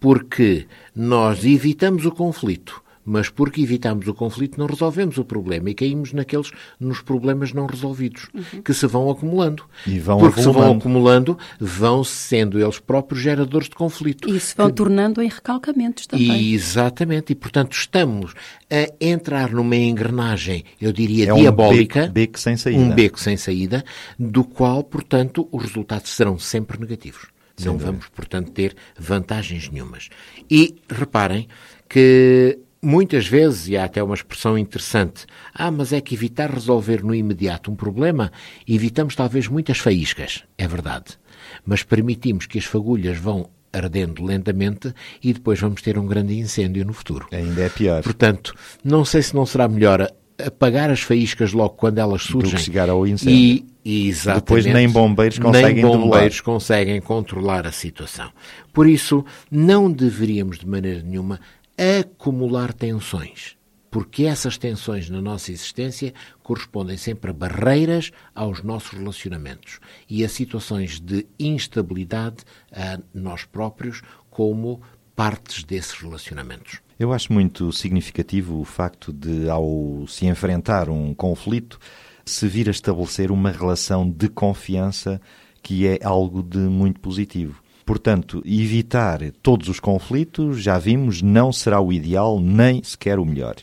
porque 0.00 0.66
nós 0.94 1.44
evitamos 1.44 2.04
o 2.04 2.10
conflito, 2.10 2.81
mas 3.04 3.28
porque 3.28 3.60
evitamos 3.60 4.06
o 4.06 4.14
conflito 4.14 4.58
não 4.58 4.66
resolvemos 4.66 5.18
o 5.18 5.24
problema 5.24 5.70
e 5.70 5.74
caímos 5.74 6.12
naqueles 6.12 6.50
nos 6.78 7.00
problemas 7.00 7.52
não 7.52 7.66
resolvidos 7.66 8.28
uhum. 8.34 8.62
que 8.62 8.72
se 8.72 8.86
vão 8.86 9.10
acumulando. 9.10 9.64
E 9.86 9.98
vão 9.98 10.18
porque 10.18 10.40
acumulando. 10.40 10.60
se 10.60 10.68
vão 10.68 10.76
acumulando. 10.76 11.38
vão 11.58 12.04
sendo 12.04 12.60
eles 12.60 12.78
próprios 12.78 13.22
geradores 13.22 13.68
de 13.68 13.74
conflito. 13.74 14.28
E 14.28 14.38
se 14.38 14.54
vão 14.56 14.68
que... 14.68 14.76
tornando 14.76 15.20
em 15.22 15.28
recalcamentos 15.28 16.06
também. 16.06 16.40
E, 16.40 16.54
exatamente. 16.54 17.32
E 17.32 17.34
portanto 17.34 17.72
estamos 17.72 18.34
a 18.70 18.92
entrar 19.00 19.50
numa 19.50 19.76
engrenagem 19.76 20.64
eu 20.80 20.92
diria 20.92 21.30
é 21.30 21.34
diabólica 21.34 22.00
um 22.00 22.02
beco, 22.02 22.12
beco 22.12 22.40
sem 22.40 22.56
saída. 22.56 22.80
um 22.80 22.90
beco 22.90 23.20
sem 23.20 23.36
saída 23.36 23.84
do 24.18 24.44
qual 24.44 24.82
portanto 24.82 25.48
os 25.50 25.62
resultados 25.62 26.10
serão 26.14 26.38
sempre 26.38 26.78
negativos. 26.78 27.26
Não 27.64 27.78
vamos 27.78 28.08
portanto 28.08 28.50
ter 28.50 28.74
vantagens 28.98 29.68
nenhumas. 29.68 30.08
E 30.50 30.76
reparem 30.88 31.46
que 31.88 32.58
Muitas 32.84 33.28
vezes, 33.28 33.68
e 33.68 33.76
há 33.76 33.84
até 33.84 34.02
uma 34.02 34.14
expressão 34.14 34.58
interessante, 34.58 35.24
ah, 35.54 35.70
mas 35.70 35.92
é 35.92 36.00
que 36.00 36.16
evitar 36.16 36.50
resolver 36.50 37.04
no 37.04 37.14
imediato 37.14 37.70
um 37.70 37.76
problema, 37.76 38.32
evitamos 38.66 39.14
talvez 39.14 39.46
muitas 39.46 39.78
faíscas. 39.78 40.42
É 40.58 40.66
verdade. 40.66 41.16
Mas 41.64 41.84
permitimos 41.84 42.46
que 42.46 42.58
as 42.58 42.64
fagulhas 42.64 43.16
vão 43.16 43.48
ardendo 43.72 44.24
lentamente 44.24 44.92
e 45.22 45.32
depois 45.32 45.60
vamos 45.60 45.80
ter 45.80 45.96
um 45.96 46.06
grande 46.06 46.36
incêndio 46.36 46.84
no 46.84 46.92
futuro. 46.92 47.28
Ainda 47.30 47.62
é 47.62 47.68
pior. 47.68 48.02
Portanto, 48.02 48.52
não 48.82 49.04
sei 49.04 49.22
se 49.22 49.32
não 49.32 49.46
será 49.46 49.68
melhor 49.68 50.10
apagar 50.44 50.90
as 50.90 51.00
faíscas 51.00 51.52
logo 51.52 51.76
quando 51.76 51.98
elas 51.98 52.22
surgem. 52.22 52.50
Do 52.50 52.56
que 52.56 52.62
chegar 52.62 52.90
ao 52.90 53.06
incêndio. 53.06 53.64
E, 53.84 54.08
exatamente, 54.08 54.44
Depois 54.44 54.66
nem 54.66 54.88
bombeiros 54.88 55.38
conseguem 55.38 55.84
nem 55.84 55.84
bombeiros 55.84 56.40
conseguem 56.40 57.00
controlar 57.00 57.66
a 57.66 57.72
situação. 57.72 58.30
Por 58.72 58.88
isso, 58.88 59.24
não 59.50 59.90
deveríamos 59.90 60.58
de 60.58 60.66
maneira 60.66 61.00
nenhuma 61.00 61.38
acumular 61.82 62.72
tensões, 62.72 63.56
porque 63.90 64.24
essas 64.24 64.56
tensões 64.56 65.10
na 65.10 65.20
nossa 65.20 65.50
existência 65.50 66.14
correspondem 66.42 66.96
sempre 66.96 67.30
a 67.30 67.34
barreiras 67.34 68.12
aos 68.34 68.62
nossos 68.62 68.90
relacionamentos 68.90 69.80
e 70.08 70.24
a 70.24 70.28
situações 70.28 71.00
de 71.00 71.26
instabilidade 71.40 72.44
a 72.70 73.00
nós 73.12 73.44
próprios 73.44 74.00
como 74.30 74.80
partes 75.16 75.64
desses 75.64 76.00
relacionamentos. 76.00 76.80
Eu 76.98 77.12
acho 77.12 77.32
muito 77.32 77.72
significativo 77.72 78.60
o 78.60 78.64
facto 78.64 79.12
de, 79.12 79.48
ao 79.48 80.06
se 80.06 80.26
enfrentar 80.26 80.88
um 80.88 81.12
conflito, 81.12 81.80
se 82.24 82.46
vir 82.46 82.68
a 82.68 82.70
estabelecer 82.70 83.32
uma 83.32 83.50
relação 83.50 84.08
de 84.08 84.28
confiança 84.28 85.20
que 85.62 85.86
é 85.86 85.98
algo 86.02 86.42
de 86.42 86.58
muito 86.58 87.00
positivo. 87.00 87.61
Portanto, 87.84 88.42
evitar 88.44 89.20
todos 89.42 89.68
os 89.68 89.80
conflitos, 89.80 90.62
já 90.62 90.78
vimos, 90.78 91.20
não 91.22 91.52
será 91.52 91.80
o 91.80 91.92
ideal, 91.92 92.40
nem 92.40 92.82
sequer 92.82 93.18
o 93.18 93.24
melhor. 93.24 93.56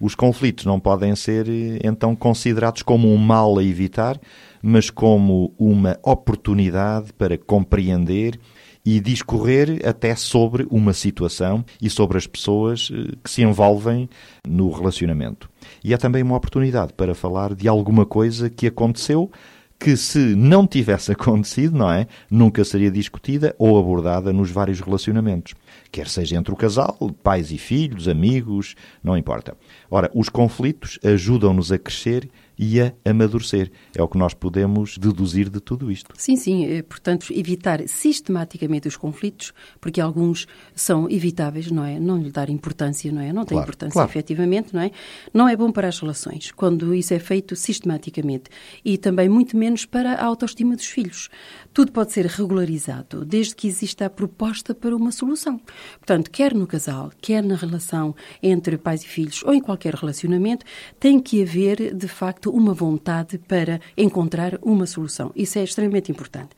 Os 0.00 0.14
conflitos 0.14 0.64
não 0.64 0.78
podem 0.78 1.14
ser, 1.16 1.46
então, 1.84 2.14
considerados 2.14 2.82
como 2.82 3.12
um 3.12 3.16
mal 3.16 3.58
a 3.58 3.64
evitar, 3.64 4.18
mas 4.62 4.90
como 4.90 5.52
uma 5.58 5.98
oportunidade 6.02 7.12
para 7.12 7.36
compreender 7.36 8.38
e 8.84 9.00
discorrer 9.00 9.82
até 9.84 10.14
sobre 10.14 10.66
uma 10.70 10.92
situação 10.92 11.64
e 11.82 11.90
sobre 11.90 12.16
as 12.16 12.26
pessoas 12.26 12.90
eh, 12.90 13.16
que 13.22 13.30
se 13.30 13.42
envolvem 13.42 14.08
no 14.46 14.70
relacionamento. 14.70 15.50
E 15.84 15.92
é 15.92 15.96
também 15.98 16.22
uma 16.22 16.36
oportunidade 16.36 16.94
para 16.94 17.14
falar 17.14 17.54
de 17.54 17.68
alguma 17.68 18.06
coisa 18.06 18.48
que 18.48 18.66
aconteceu 18.66 19.30
que 19.78 19.96
se 19.96 20.18
não 20.34 20.66
tivesse 20.66 21.12
acontecido, 21.12 21.76
não 21.76 21.90
é? 21.90 22.06
Nunca 22.30 22.64
seria 22.64 22.90
discutida 22.90 23.54
ou 23.58 23.78
abordada 23.78 24.32
nos 24.32 24.50
vários 24.50 24.80
relacionamentos. 24.80 25.54
Quer 25.90 26.08
seja 26.08 26.36
entre 26.36 26.52
o 26.52 26.56
casal, 26.56 26.96
pais 27.22 27.52
e 27.52 27.58
filhos, 27.58 28.08
amigos, 28.08 28.74
não 29.02 29.16
importa. 29.16 29.56
Ora, 29.90 30.10
os 30.14 30.28
conflitos 30.28 30.98
ajudam-nos 31.04 31.70
a 31.72 31.78
crescer 31.78 32.28
e 32.58 32.80
a 32.80 32.92
amadurecer. 33.04 33.70
É 33.94 34.02
o 34.02 34.08
que 34.08 34.18
nós 34.18 34.34
podemos 34.34 34.98
deduzir 34.98 35.48
de 35.48 35.60
tudo 35.60 35.90
isto. 35.92 36.12
Sim, 36.16 36.36
sim. 36.36 36.66
Eh, 36.66 36.82
portanto, 36.82 37.26
evitar 37.30 37.86
sistematicamente 37.86 38.88
os 38.88 38.96
conflitos, 38.96 39.52
porque 39.80 40.00
alguns 40.00 40.46
são 40.74 41.08
evitáveis, 41.08 41.70
não 41.70 41.84
é? 41.84 42.00
Não 42.00 42.18
lhe 42.18 42.30
dar 42.30 42.50
importância, 42.50 43.12
não 43.12 43.20
é? 43.20 43.32
Não 43.32 43.44
tem 43.44 43.56
claro, 43.56 43.68
importância, 43.68 43.92
claro. 43.92 44.10
efetivamente, 44.10 44.74
não 44.74 44.80
é? 44.80 44.90
Não 45.32 45.48
é 45.48 45.56
bom 45.56 45.70
para 45.70 45.88
as 45.88 45.98
relações, 46.00 46.50
quando 46.50 46.94
isso 46.94 47.14
é 47.14 47.18
feito 47.18 47.54
sistematicamente. 47.54 48.50
E 48.84 48.98
também 48.98 49.28
muito 49.28 49.56
menos 49.56 49.84
para 49.84 50.14
a 50.14 50.24
autoestima 50.24 50.74
dos 50.74 50.86
filhos. 50.86 51.28
Tudo 51.72 51.92
pode 51.92 52.12
ser 52.12 52.26
regularizado, 52.26 53.24
desde 53.24 53.54
que 53.54 53.68
exista 53.68 54.06
a 54.06 54.10
proposta 54.10 54.74
para 54.74 54.96
uma 54.96 55.12
solução. 55.12 55.60
Portanto, 55.98 56.30
quer 56.30 56.54
no 56.54 56.66
casal, 56.66 57.12
quer 57.20 57.42
na 57.42 57.54
relação 57.54 58.14
entre 58.42 58.76
pais 58.76 59.02
e 59.02 59.06
filhos, 59.06 59.42
ou 59.44 59.54
em 59.54 59.60
qualquer 59.60 59.94
relacionamento, 59.94 60.64
tem 60.98 61.20
que 61.20 61.42
haver, 61.42 61.94
de 61.94 62.08
facto, 62.08 62.47
uma 62.50 62.74
vontade 62.74 63.38
para 63.38 63.80
encontrar 63.96 64.58
uma 64.62 64.86
solução. 64.86 65.32
Isso 65.34 65.58
é 65.58 65.64
extremamente 65.64 66.10
importante. 66.10 66.50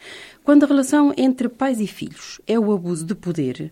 Quando 0.45 0.65
a 0.65 0.67
relação 0.67 1.13
entre 1.17 1.49
pais 1.49 1.81
e 1.81 1.87
filhos 1.87 2.41
é 2.47 2.59
o 2.59 2.73
abuso 2.73 3.05
de 3.05 3.15
poder, 3.15 3.71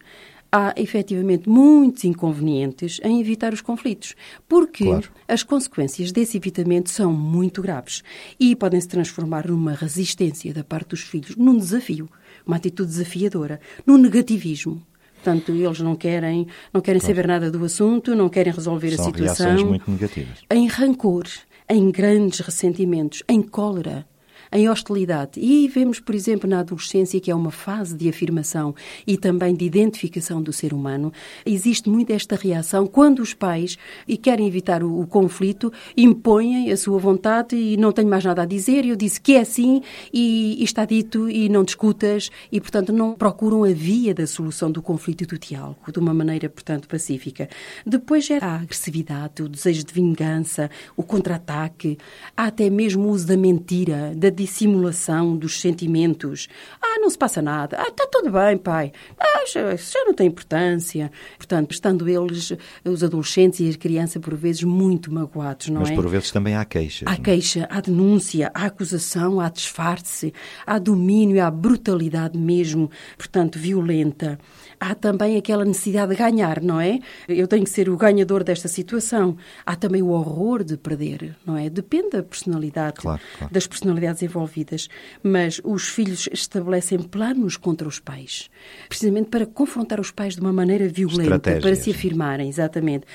há 0.50 0.72
efetivamente 0.76 1.48
muitos 1.48 2.04
inconvenientes 2.04 3.00
em 3.04 3.20
evitar 3.20 3.52
os 3.52 3.60
conflitos, 3.60 4.14
porque 4.48 4.84
claro. 4.84 5.10
as 5.26 5.42
consequências 5.42 6.10
desse 6.10 6.36
evitamento 6.36 6.90
são 6.90 7.12
muito 7.12 7.60
graves 7.60 8.02
e 8.40 8.56
podem 8.56 8.80
se 8.80 8.88
transformar 8.88 9.48
numa 9.48 9.72
resistência 9.72 10.52
da 10.52 10.64
parte 10.64 10.90
dos 10.90 11.00
filhos, 11.00 11.36
num 11.36 11.56
desafio, 11.56 12.08
uma 12.46 12.56
atitude 12.56 12.90
desafiadora, 12.90 13.60
num 13.86 13.98
negativismo. 13.98 14.82
Portanto, 15.14 15.52
eles 15.52 15.80
não 15.80 15.96
querem, 15.96 16.46
não 16.72 16.80
querem 16.80 17.00
saber 17.00 17.26
nada 17.26 17.50
do 17.50 17.64
assunto, 17.64 18.14
não 18.14 18.28
querem 18.28 18.52
resolver 18.52 18.92
São 18.92 19.04
a 19.04 19.08
situação. 19.08 19.46
Reações 19.46 19.68
muito 19.68 19.90
negativas. 19.90 20.38
Em 20.48 20.68
rancor, 20.68 21.24
em 21.68 21.90
grandes 21.90 22.40
ressentimentos, 22.40 23.22
em 23.28 23.42
cólera, 23.42 24.06
em 24.52 24.68
hostilidade. 24.68 25.38
E 25.40 25.68
vemos, 25.68 26.00
por 26.00 26.14
exemplo, 26.14 26.48
na 26.48 26.60
adolescência, 26.60 27.20
que 27.20 27.30
é 27.30 27.34
uma 27.34 27.50
fase 27.50 27.96
de 27.96 28.08
afirmação 28.08 28.74
e 29.06 29.16
também 29.16 29.54
de 29.54 29.64
identificação 29.64 30.42
do 30.42 30.52
ser 30.52 30.72
humano, 30.72 31.12
existe 31.44 31.88
muito 31.88 32.12
esta 32.12 32.36
reação 32.36 32.86
quando 32.86 33.20
os 33.20 33.34
pais, 33.34 33.78
e 34.06 34.16
querem 34.16 34.46
evitar 34.46 34.82
o, 34.82 35.00
o 35.00 35.06
conflito, 35.06 35.72
impõem 35.96 36.70
a 36.70 36.76
sua 36.76 36.98
vontade 36.98 37.56
e 37.56 37.76
não 37.76 37.92
tenho 37.92 38.08
mais 38.08 38.24
nada 38.24 38.42
a 38.42 38.46
dizer, 38.46 38.84
eu 38.84 38.96
disse 38.96 39.20
que 39.20 39.34
é 39.34 39.40
assim 39.40 39.82
e, 40.12 40.56
e 40.60 40.64
está 40.64 40.84
dito 40.84 41.28
e 41.28 41.48
não 41.48 41.64
discutas 41.64 42.30
e, 42.50 42.60
portanto, 42.60 42.92
não 42.92 43.14
procuram 43.14 43.64
a 43.64 43.72
via 43.72 44.14
da 44.14 44.26
solução 44.26 44.70
do 44.70 44.82
conflito 44.82 45.22
e 45.24 45.26
do 45.26 45.38
diálogo 45.38 45.92
de 45.92 45.98
uma 45.98 46.14
maneira, 46.14 46.48
portanto, 46.48 46.88
pacífica. 46.88 47.48
Depois 47.86 48.28
é 48.30 48.38
a 48.42 48.56
agressividade, 48.56 49.42
o 49.42 49.48
desejo 49.48 49.84
de 49.84 49.92
vingança, 49.92 50.70
o 50.96 51.02
contra-ataque, 51.02 51.98
há 52.36 52.46
até 52.46 52.70
mesmo 52.70 53.08
o 53.08 53.10
uso 53.10 53.26
da 53.26 53.36
mentira, 53.36 54.12
da 54.16 54.30
dissimulação 54.38 55.36
dos 55.36 55.60
sentimentos. 55.60 56.48
Ah, 56.80 56.98
não 57.00 57.10
se 57.10 57.18
passa 57.18 57.42
nada. 57.42 57.76
Ah, 57.80 57.88
está 57.88 58.06
tudo 58.06 58.30
bem, 58.30 58.56
pai. 58.56 58.92
Ah, 59.18 59.44
já, 59.52 59.74
já 59.74 60.04
não 60.04 60.14
tem 60.14 60.28
importância. 60.28 61.10
Portanto, 61.36 61.72
estando 61.72 62.08
eles, 62.08 62.52
os 62.84 63.02
adolescentes 63.02 63.60
e 63.60 63.68
as 63.68 63.76
crianças, 63.76 64.22
por 64.22 64.34
vezes, 64.34 64.62
muito 64.62 65.12
magoados, 65.12 65.68
não 65.68 65.80
Mas, 65.80 65.90
é? 65.90 65.94
Mas 65.94 66.02
por 66.02 66.10
vezes 66.10 66.30
também 66.30 66.54
há 66.54 66.64
queixas. 66.64 67.08
Há 67.08 67.16
queixa, 67.16 67.66
há 67.70 67.80
denúncia, 67.80 68.50
há 68.54 68.66
acusação, 68.66 69.40
há 69.40 69.48
disfarce, 69.48 70.32
há 70.66 70.78
domínio, 70.78 71.44
há 71.44 71.50
brutalidade 71.50 72.38
mesmo, 72.38 72.90
portanto, 73.16 73.58
violenta 73.58 74.38
há 74.80 74.94
também 74.94 75.36
aquela 75.36 75.64
necessidade 75.64 76.12
de 76.12 76.16
ganhar, 76.16 76.60
não 76.62 76.80
é? 76.80 77.00
Eu 77.28 77.46
tenho 77.46 77.64
que 77.64 77.70
ser 77.70 77.88
o 77.88 77.96
ganhador 77.96 78.44
desta 78.44 78.68
situação. 78.68 79.36
Há 79.64 79.76
também 79.76 80.02
o 80.02 80.08
horror 80.08 80.62
de 80.62 80.76
perder, 80.76 81.36
não 81.44 81.56
é? 81.56 81.68
Depende 81.68 82.10
da 82.10 82.22
personalidade, 82.22 82.96
claro, 82.96 83.20
claro. 83.38 83.52
das 83.52 83.66
personalidades 83.66 84.22
envolvidas. 84.22 84.88
Mas 85.22 85.60
os 85.64 85.88
filhos 85.88 86.28
estabelecem 86.32 86.98
planos 86.98 87.56
contra 87.56 87.86
os 87.86 87.98
pais, 87.98 88.50
precisamente 88.88 89.28
para 89.28 89.46
confrontar 89.46 90.00
os 90.00 90.10
pais 90.10 90.34
de 90.34 90.40
uma 90.40 90.52
maneira 90.52 90.88
violenta, 90.88 91.58
para 91.60 91.74
se 91.74 91.90
afirmarem, 91.90 92.48
exatamente. 92.48 93.06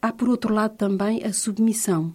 Há, 0.00 0.12
por 0.12 0.28
outro 0.28 0.52
lado, 0.52 0.76
também 0.76 1.22
a 1.24 1.32
submissão 1.32 2.14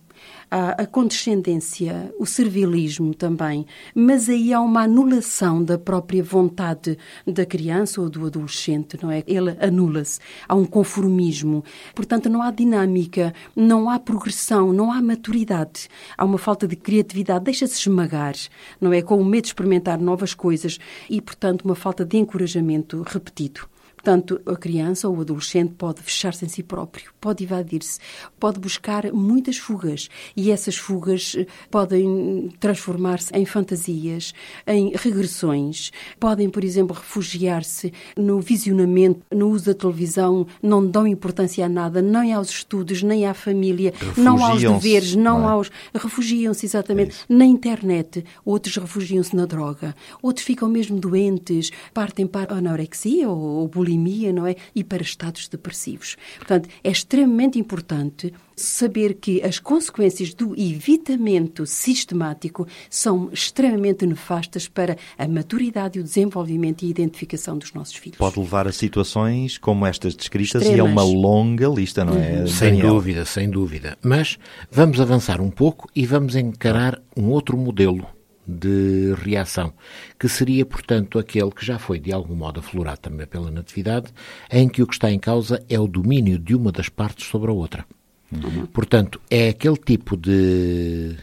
há 0.50 0.82
a 0.82 0.86
condescendência, 0.86 2.14
o 2.18 2.26
servilismo 2.26 3.14
também, 3.14 3.66
mas 3.94 4.30
aí 4.30 4.54
há 4.54 4.62
uma 4.62 4.84
anulação 4.84 5.64
da 5.64 5.78
própria 5.78 6.24
vontade 6.24 6.98
da 7.26 7.46
criança 7.46 8.02
ou 8.02 8.10
do 8.10 8.26
adolescente, 8.26 8.98
não 9.02 9.12
é? 9.12 9.24
Ele 9.28 9.56
anula-se. 9.60 10.20
Há 10.48 10.56
um 10.56 10.66
conformismo. 10.66 11.64
Portanto, 11.94 12.30
não 12.30 12.42
há 12.42 12.52
dinâmica, 12.52 13.34
não 13.56 13.90
há 13.90 14.00
progressão, 14.00 14.72
não 14.72 14.92
há 14.92 15.02
maturidade. 15.02 15.90
Há 16.18 16.26
uma 16.26 16.38
falta 16.38 16.68
de 16.68 16.76
criatividade, 16.76 17.46
deixa-se 17.46 17.80
esmagar, 17.80 18.36
não 18.80 18.94
é? 18.94 19.02
Com 19.02 19.20
o 19.20 19.26
medo 19.26 19.44
de 19.44 19.50
experimentar 19.50 20.00
novas 20.00 20.34
coisas 20.34 20.80
e, 21.10 21.22
portanto, 21.22 21.64
uma 21.64 21.76
falta 21.76 22.06
de 22.06 22.18
encorajamento 22.18 23.04
repetido. 23.06 23.68
Portanto, 24.08 24.39
a 24.46 24.56
criança 24.56 25.10
ou 25.10 25.17
o 25.17 25.20
adolescente 25.20 25.74
pode 25.78 26.02
fechar-se 26.02 26.46
em 26.46 26.48
si 26.48 26.63
próprio, 26.63 27.12
pode 27.20 27.43
evadir-se, 27.43 28.00
pode 28.39 28.58
buscar 28.58 29.12
muitas 29.12 29.58
fugas 29.58 30.08
e 30.34 30.50
essas 30.50 30.78
fugas 30.78 31.36
eh, 31.38 31.46
podem 31.70 32.50
transformar-se 32.58 33.36
em 33.36 33.46
fantasias, 33.46 34.34
em 34.65 34.93
regressões, 34.96 35.91
podem, 36.17 36.50
por 36.50 36.63
exemplo, 36.63 36.96
refugiar-se 36.96 37.91
no 38.15 38.39
visionamento, 38.39 39.26
no 39.30 39.50
uso 39.50 39.65
da 39.65 39.74
televisão, 39.74 40.48
não 40.63 40.88
dão 40.88 41.06
importância 41.06 41.65
a 41.65 41.70
nada, 41.70 42.02
nem 42.02 42.32
aos 42.32 42.50
estudos, 42.50 43.04
nem 43.04 43.26
à 43.26 43.34
família, 43.34 43.93
não 44.15 44.41
aos 44.41 44.62
deveres, 44.62 45.15
não, 45.15 45.41
não 45.41 45.50
é? 45.50 45.52
aos. 45.52 45.70
Refugiam-se 45.93 46.65
exatamente 46.65 47.26
é 47.30 47.34
na 47.34 47.43
internet, 47.46 48.24
outros 48.46 48.78
refugiam-se 48.78 49.36
na 49.36 49.46
droga, 49.46 49.93
outros 50.22 50.46
ficam 50.46 50.70
mesmo 50.70 50.98
doentes, 50.98 51.72
partem 51.93 52.26
para 52.26 52.54
a 52.54 52.58
anorexia 52.60 53.28
ou, 53.28 53.38
ou 53.38 53.67
bulimia 53.67 53.97
bulimia, 53.98 54.32
não 54.32 54.46
é? 54.46 54.56
E 54.76 54.84
para 54.84 55.02
estados 55.02 55.48
depressivos. 55.48 56.16
Portanto, 56.38 56.70
é 56.84 56.92
extremamente 56.92 57.60
importante 57.60 58.34
saber 58.56 59.16
que 59.16 59.42
as 59.44 59.60
consequências 59.60 60.34
do 60.34 60.60
evitamento 60.60 61.66
sistemático 61.66 62.68
são 62.90 63.30
extremamente 63.32 64.06
nefastas 64.06 64.68
para 64.68 64.98
a 65.18 65.28
maturidade, 65.28 66.00
o 66.00 66.04
desenvolvimento 66.04 66.84
e 66.84 66.88
a 66.88 66.90
identificação 66.90 67.58
dos 67.58 67.74
nossos 67.74 67.96
filhos. 67.96 68.18
Pode 68.18 68.40
levar 68.40 68.68
a 68.68 68.72
situações 68.72 69.58
como 69.58 69.86
estas 69.86 70.16
descritas 70.16 70.64
Extremas. 70.64 70.78
e 70.78 70.80
é 70.80 70.84
uma 70.84 71.04
longa 71.04 71.68
lista, 71.68 72.04
não 72.04 72.18
é? 72.18 72.42
Uhum. 72.42 72.48
Sem 72.48 72.80
dúvida, 72.80 73.26
sem 73.26 73.50
dúvida. 73.50 73.98
Mas 74.02 74.40
vamos 74.72 75.00
avançar 75.00 75.40
um 75.40 75.52
pouco 75.52 75.88
e 75.96 76.06
vamos 76.06 76.36
encarar 76.36 77.00
um 77.16 77.30
outro 77.30 77.58
modelo 77.58 78.17
de 78.48 79.14
reação, 79.16 79.74
que 80.18 80.30
seria, 80.30 80.66
portanto, 80.66 81.20
aquele 81.20 81.52
que 81.52 81.66
já 81.66 81.78
foi 81.78 82.00
de 82.00 82.14
algum 82.14 82.36
modo 82.36 82.60
aflorado 82.60 83.00
também 83.00 83.28
pela 83.28 83.52
Natividade, 83.52 84.14
em 84.50 84.70
que 84.70 84.82
o 84.82 84.88
que 84.88 84.94
está 84.94 85.12
em 85.12 85.20
causa 85.20 85.64
é 85.70 85.80
o 85.80 85.88
domínio 85.88 86.40
de 86.40 86.56
uma 86.56 86.72
das 86.72 86.90
partes 86.90 87.28
sobre 87.28 87.52
a 87.52 87.54
outra. 87.54 87.86
Uhum. 88.32 88.66
Portanto, 88.68 89.22
é 89.30 89.50
aquele 89.50 89.78
tipo 89.78 90.18
de 90.18 91.16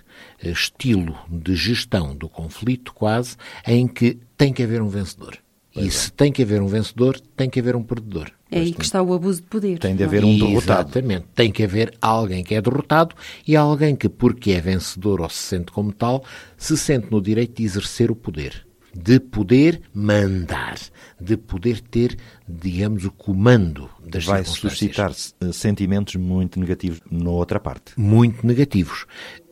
eh, 0.42 0.50
estilo 0.50 1.16
de 1.28 1.54
gestão 1.54 2.14
do 2.14 2.28
conflito, 2.28 2.94
quase, 2.94 3.36
em 3.66 3.86
que 3.86 4.18
tem 4.36 4.52
que 4.52 4.62
haver 4.62 4.80
um 4.80 4.88
vencedor. 4.88 5.36
Pois 5.72 5.86
e 5.86 5.88
é. 5.88 5.90
se 5.90 6.12
tem 6.12 6.32
que 6.32 6.42
haver 6.42 6.62
um 6.62 6.66
vencedor, 6.66 7.20
tem 7.36 7.50
que 7.50 7.60
haver 7.60 7.76
um 7.76 7.82
perdedor. 7.82 8.30
É 8.54 8.60
aí 8.60 8.72
que 8.72 8.84
está 8.84 9.02
o 9.02 9.12
abuso 9.12 9.42
de 9.42 9.48
poder. 9.48 9.80
Tem 9.80 9.96
de 9.96 10.04
haver 10.04 10.24
um 10.24 10.38
derrotado. 10.38 10.88
Exatamente. 10.88 11.26
Tem 11.34 11.50
que 11.50 11.64
haver 11.64 11.92
alguém 12.00 12.44
que 12.44 12.54
é 12.54 12.62
derrotado 12.62 13.16
e 13.44 13.56
alguém 13.56 13.96
que, 13.96 14.08
porque 14.08 14.52
é 14.52 14.60
vencedor 14.60 15.20
ou 15.20 15.28
se 15.28 15.38
sente 15.38 15.72
como 15.72 15.92
tal, 15.92 16.24
se 16.56 16.76
sente 16.76 17.08
no 17.10 17.20
direito 17.20 17.56
de 17.56 17.64
exercer 17.64 18.12
o 18.12 18.14
poder. 18.14 18.64
De 18.94 19.18
poder 19.18 19.82
mandar. 19.92 20.76
De 21.20 21.36
poder 21.36 21.80
ter, 21.80 22.16
digamos, 22.48 23.04
o 23.04 23.10
comando 23.10 23.90
das 24.04 24.24
Vai 24.24 24.44
suscitar 24.44 25.10
eh, 25.10 25.52
sentimentos 25.52 26.14
muito 26.16 26.60
negativos 26.60 27.00
na 27.10 27.30
outra 27.30 27.58
parte. 27.58 27.92
Muito 27.96 28.46
negativos 28.46 29.06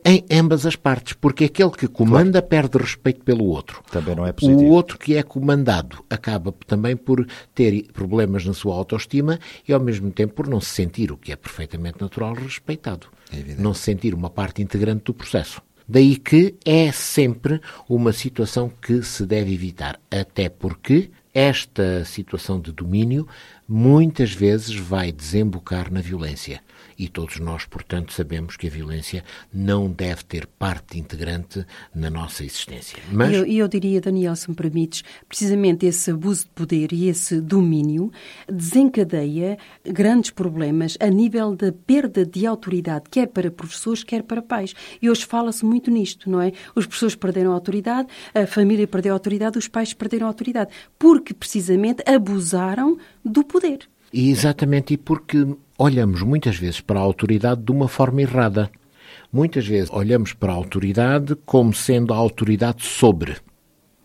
em 0.05 0.25
ambas 0.29 0.65
as 0.65 0.75
partes, 0.75 1.13
porque 1.13 1.45
aquele 1.45 1.71
que 1.71 1.87
comanda 1.87 2.41
claro. 2.41 2.47
perde 2.47 2.77
respeito 2.77 3.23
pelo 3.23 3.45
outro. 3.45 3.81
Também 3.89 4.15
não 4.15 4.25
é 4.25 4.33
positivo. 4.33 4.61
O 4.61 4.69
outro 4.69 4.97
que 4.97 5.15
é 5.15 5.23
comandado 5.23 6.03
acaba 6.09 6.53
também 6.67 6.95
por 6.95 7.25
ter 7.55 7.87
problemas 7.93 8.45
na 8.45 8.53
sua 8.53 8.75
autoestima 8.75 9.39
e 9.67 9.73
ao 9.73 9.79
mesmo 9.79 10.11
tempo 10.11 10.33
por 10.33 10.47
não 10.47 10.59
se 10.59 10.69
sentir, 10.69 11.11
o 11.11 11.17
que 11.17 11.31
é 11.31 11.35
perfeitamente 11.35 12.01
natural, 12.01 12.33
respeitado. 12.33 13.07
É 13.31 13.55
não 13.55 13.73
se 13.73 13.81
sentir 13.81 14.13
uma 14.13 14.29
parte 14.29 14.61
integrante 14.61 15.05
do 15.05 15.13
processo. 15.13 15.61
Daí 15.87 16.15
que 16.15 16.55
é 16.65 16.91
sempre 16.91 17.61
uma 17.87 18.13
situação 18.13 18.69
que 18.69 19.03
se 19.03 19.25
deve 19.25 19.53
evitar, 19.53 19.99
até 20.09 20.49
porque 20.49 21.11
esta 21.33 22.05
situação 22.05 22.59
de 22.59 22.71
domínio 22.71 23.27
muitas 23.67 24.31
vezes 24.33 24.75
vai 24.75 25.11
desembocar 25.11 25.91
na 25.91 25.99
violência. 25.99 26.61
E 26.97 27.07
todos 27.07 27.39
nós, 27.39 27.65
portanto, 27.65 28.13
sabemos 28.13 28.57
que 28.57 28.67
a 28.67 28.69
violência 28.69 29.23
não 29.53 29.89
deve 29.89 30.23
ter 30.23 30.45
parte 30.45 30.99
integrante 30.99 31.65
na 31.93 32.09
nossa 32.09 32.43
existência. 32.43 32.99
Mas... 33.11 33.33
Eu, 33.33 33.45
eu, 33.45 33.67
diria, 33.67 34.01
Daniel, 34.01 34.35
se 34.35 34.49
me 34.49 34.55
permites, 34.55 35.03
precisamente 35.27 35.85
esse 35.85 36.11
abuso 36.11 36.45
de 36.45 36.51
poder 36.51 36.93
e 36.93 37.07
esse 37.07 37.39
domínio 37.39 38.11
desencadeia 38.47 39.57
grandes 39.85 40.31
problemas 40.31 40.97
a 40.99 41.07
nível 41.07 41.55
da 41.55 41.71
perda 41.71 42.25
de 42.25 42.45
autoridade, 42.45 43.05
quer 43.09 43.27
para 43.27 43.51
professores, 43.51 44.03
quer 44.03 44.23
para 44.23 44.41
pais. 44.41 44.73
E 45.01 45.09
hoje 45.09 45.25
fala-se 45.25 45.65
muito 45.65 45.89
nisto, 45.91 46.29
não 46.29 46.41
é? 46.41 46.51
Os 46.75 46.85
professores 46.85 47.15
perderam 47.15 47.51
a 47.51 47.55
autoridade, 47.55 48.07
a 48.33 48.45
família 48.45 48.87
perdeu 48.87 49.13
a 49.13 49.15
autoridade, 49.15 49.57
os 49.57 49.67
pais 49.67 49.93
perderam 49.93 50.27
a 50.27 50.29
autoridade, 50.29 50.71
porque 50.97 51.33
precisamente 51.33 52.03
abusaram 52.07 52.97
do 53.23 53.43
poder. 53.43 53.87
E 54.13 54.29
exatamente 54.29 54.93
e 54.93 54.97
porque 54.97 55.43
olhamos 55.75 56.21
muitas 56.21 56.55
vezes 56.55 56.79
para 56.79 56.99
a 56.99 57.03
autoridade 57.03 57.63
de 57.63 57.71
uma 57.71 57.87
forma 57.87 58.21
errada. 58.21 58.69
Muitas 59.31 59.65
vezes 59.65 59.89
olhamos 59.91 60.33
para 60.33 60.51
a 60.51 60.55
autoridade 60.55 61.35
como 61.47 61.73
sendo 61.73 62.13
a 62.13 62.17
autoridade 62.17 62.85
sobre. 62.85 63.37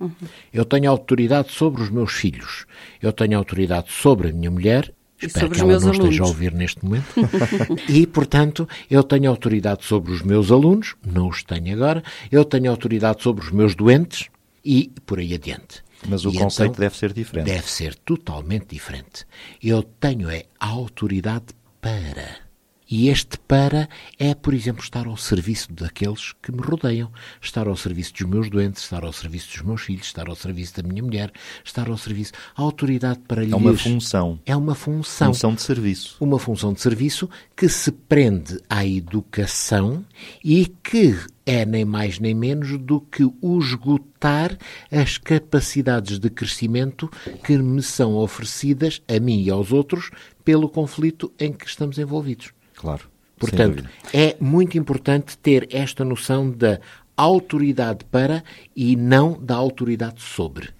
Uhum. 0.00 0.10
Eu 0.50 0.64
tenho 0.64 0.90
autoridade 0.90 1.52
sobre 1.52 1.82
os 1.82 1.90
meus 1.90 2.12
filhos. 2.12 2.64
Eu 3.02 3.12
tenho 3.12 3.36
autoridade 3.36 3.92
sobre 3.92 4.30
a 4.30 4.32
minha 4.32 4.50
mulher. 4.50 4.94
E 5.20 5.26
Espero 5.26 5.50
que 5.50 5.60
ela 5.60 5.72
não 5.72 5.88
alunos. 5.88 5.98
esteja 5.98 6.22
a 6.22 6.26
ouvir 6.26 6.54
neste 6.54 6.82
momento. 6.82 7.06
e, 7.86 8.06
portanto, 8.06 8.66
eu 8.90 9.02
tenho 9.02 9.28
autoridade 9.28 9.84
sobre 9.84 10.12
os 10.12 10.22
meus 10.22 10.50
alunos, 10.50 10.94
não 11.04 11.28
os 11.28 11.42
tenho 11.42 11.74
agora. 11.74 12.02
Eu 12.32 12.44
tenho 12.44 12.70
autoridade 12.70 13.22
sobre 13.22 13.44
os 13.44 13.50
meus 13.50 13.74
doentes 13.74 14.30
e 14.64 14.90
por 15.04 15.18
aí 15.18 15.34
adiante. 15.34 15.82
Mas 16.06 16.24
o 16.24 16.30
e 16.30 16.38
conceito 16.38 16.72
então, 16.72 16.80
deve 16.80 16.96
ser 16.96 17.12
diferente. 17.12 17.46
Deve 17.46 17.70
ser 17.70 17.94
totalmente 17.96 18.66
diferente. 18.68 19.26
Eu 19.62 19.82
tenho 19.82 20.30
é 20.30 20.44
a 20.58 20.68
autoridade 20.68 21.46
para. 21.80 22.47
E 22.90 23.08
este 23.08 23.38
para 23.38 23.88
é, 24.18 24.34
por 24.34 24.54
exemplo, 24.54 24.82
estar 24.82 25.06
ao 25.06 25.16
serviço 25.16 25.72
daqueles 25.72 26.32
que 26.42 26.50
me 26.50 26.62
rodeiam, 26.62 27.10
estar 27.40 27.68
ao 27.68 27.76
serviço 27.76 28.14
dos 28.14 28.22
meus 28.22 28.48
doentes, 28.48 28.82
estar 28.82 29.04
ao 29.04 29.12
serviço 29.12 29.48
dos 29.52 29.62
meus 29.62 29.82
filhos, 29.82 30.06
estar 30.06 30.28
ao 30.28 30.34
serviço 30.34 30.80
da 30.80 30.88
minha 30.88 31.02
mulher, 31.02 31.30
estar 31.62 31.88
ao 31.88 31.98
serviço. 31.98 32.32
A 32.56 32.62
autoridade 32.62 33.20
para 33.28 33.42
lhes. 33.42 33.52
É 33.52 33.56
uma 33.56 33.76
função. 33.76 34.40
É 34.46 34.56
uma 34.56 34.74
função. 34.74 35.34
Função 35.34 35.54
de 35.54 35.62
serviço. 35.62 36.16
Uma 36.18 36.38
função 36.38 36.72
de 36.72 36.80
serviço 36.80 37.28
que 37.54 37.68
se 37.68 37.92
prende 37.92 38.58
à 38.70 38.86
educação 38.86 40.04
e 40.42 40.66
que 40.82 41.14
é 41.44 41.64
nem 41.64 41.84
mais 41.84 42.18
nem 42.18 42.34
menos 42.34 42.78
do 42.78 43.00
que 43.00 43.24
o 43.24 43.58
esgotar 43.58 44.56
as 44.90 45.16
capacidades 45.18 46.18
de 46.18 46.28
crescimento 46.28 47.10
que 47.44 47.56
me 47.56 47.82
são 47.82 48.16
oferecidas 48.16 49.02
a 49.08 49.18
mim 49.18 49.42
e 49.42 49.50
aos 49.50 49.72
outros 49.72 50.10
pelo 50.44 50.68
conflito 50.68 51.32
em 51.38 51.52
que 51.52 51.66
estamos 51.66 51.98
envolvidos. 51.98 52.57
Claro. 52.78 53.08
Portanto, 53.38 53.84
é 54.12 54.36
muito 54.40 54.78
importante 54.78 55.36
ter 55.38 55.68
esta 55.70 56.04
noção 56.04 56.50
da 56.50 56.80
autoridade 57.16 58.04
para 58.04 58.42
e 58.74 58.94
não 58.96 59.38
da 59.40 59.56
autoridade 59.56 60.22
sobre. 60.22 60.70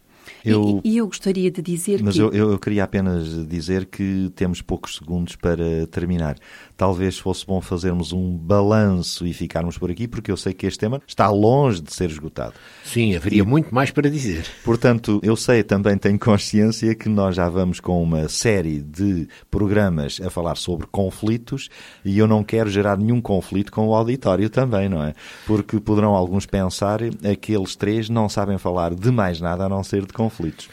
Eu, 0.45 0.81
e, 0.85 0.97
eu 0.97 1.07
gostaria 1.07 1.51
de 1.51 1.61
dizer 1.61 2.01
mas 2.03 2.15
que... 2.15 2.23
Mas 2.23 2.35
eu, 2.35 2.51
eu, 2.53 2.59
queria 2.59 2.85
apenas 2.85 3.47
dizer 3.49 3.87
que 3.87 4.31
temos 4.35 4.63
poucos 4.63 4.97
segundos 4.97 5.37
para 5.37 5.87
terminar. 5.91 6.37
Talvez 6.79 7.19
fosse 7.19 7.45
bom 7.45 7.61
fazermos 7.61 8.13
um 8.15 8.39
balanço 8.39 9.27
e 9.27 9.35
ficarmos 9.35 9.77
por 9.77 9.91
aqui, 9.91 10.09
porque 10.09 10.31
eu 10.31 10.37
sei 10.39 10.55
que 10.55 10.65
este 10.65 10.79
tema 10.79 11.03
está 11.07 11.29
longe 11.29 11.83
de 11.83 11.93
ser 11.93 12.09
esgotado. 12.09 12.55
Sim, 12.83 13.15
haveria 13.15 13.43
e, 13.43 13.47
muito 13.47 13.75
mais 13.75 13.91
para 13.91 14.09
dizer. 14.09 14.47
Portanto, 14.65 15.21
eu 15.23 15.37
sei, 15.37 15.63
também 15.63 15.99
tenho 15.99 16.19
consciência 16.19 16.95
que 16.95 17.11
nós 17.11 17.37
já 17.37 17.51
vamos 17.51 17.81
com 17.81 18.03
uma 18.03 18.29
série 18.29 18.81
de 18.81 19.29
programas 19.51 20.19
a 20.25 20.31
falar 20.31 20.57
sobre 20.57 20.87
conflitos 20.87 21.69
e 22.03 22.19
eu 22.19 22.27
não 22.27 22.43
quero 22.43 22.71
gerar 22.71 22.97
nenhum 22.97 23.21
conflito 23.21 23.71
com 23.71 23.87
o 23.87 23.95
auditório 23.95 24.49
também, 24.49 24.89
não 24.89 25.03
é? 25.03 25.13
Porque 25.47 25.79
poderão 25.79 26.15
alguns 26.15 26.47
pensar 26.47 27.01
aqueles 27.31 27.77
três 27.77 28.09
não 28.09 28.29
sabem 28.29 28.57
falar 28.57 28.95
de 28.95 29.11
mais 29.11 29.41
nada 29.41 29.67
a 29.67 29.69
não 29.69 29.85
ser 29.85 30.07
de 30.07 30.13
conflitos 30.15 30.39
conflitos. 30.39 30.69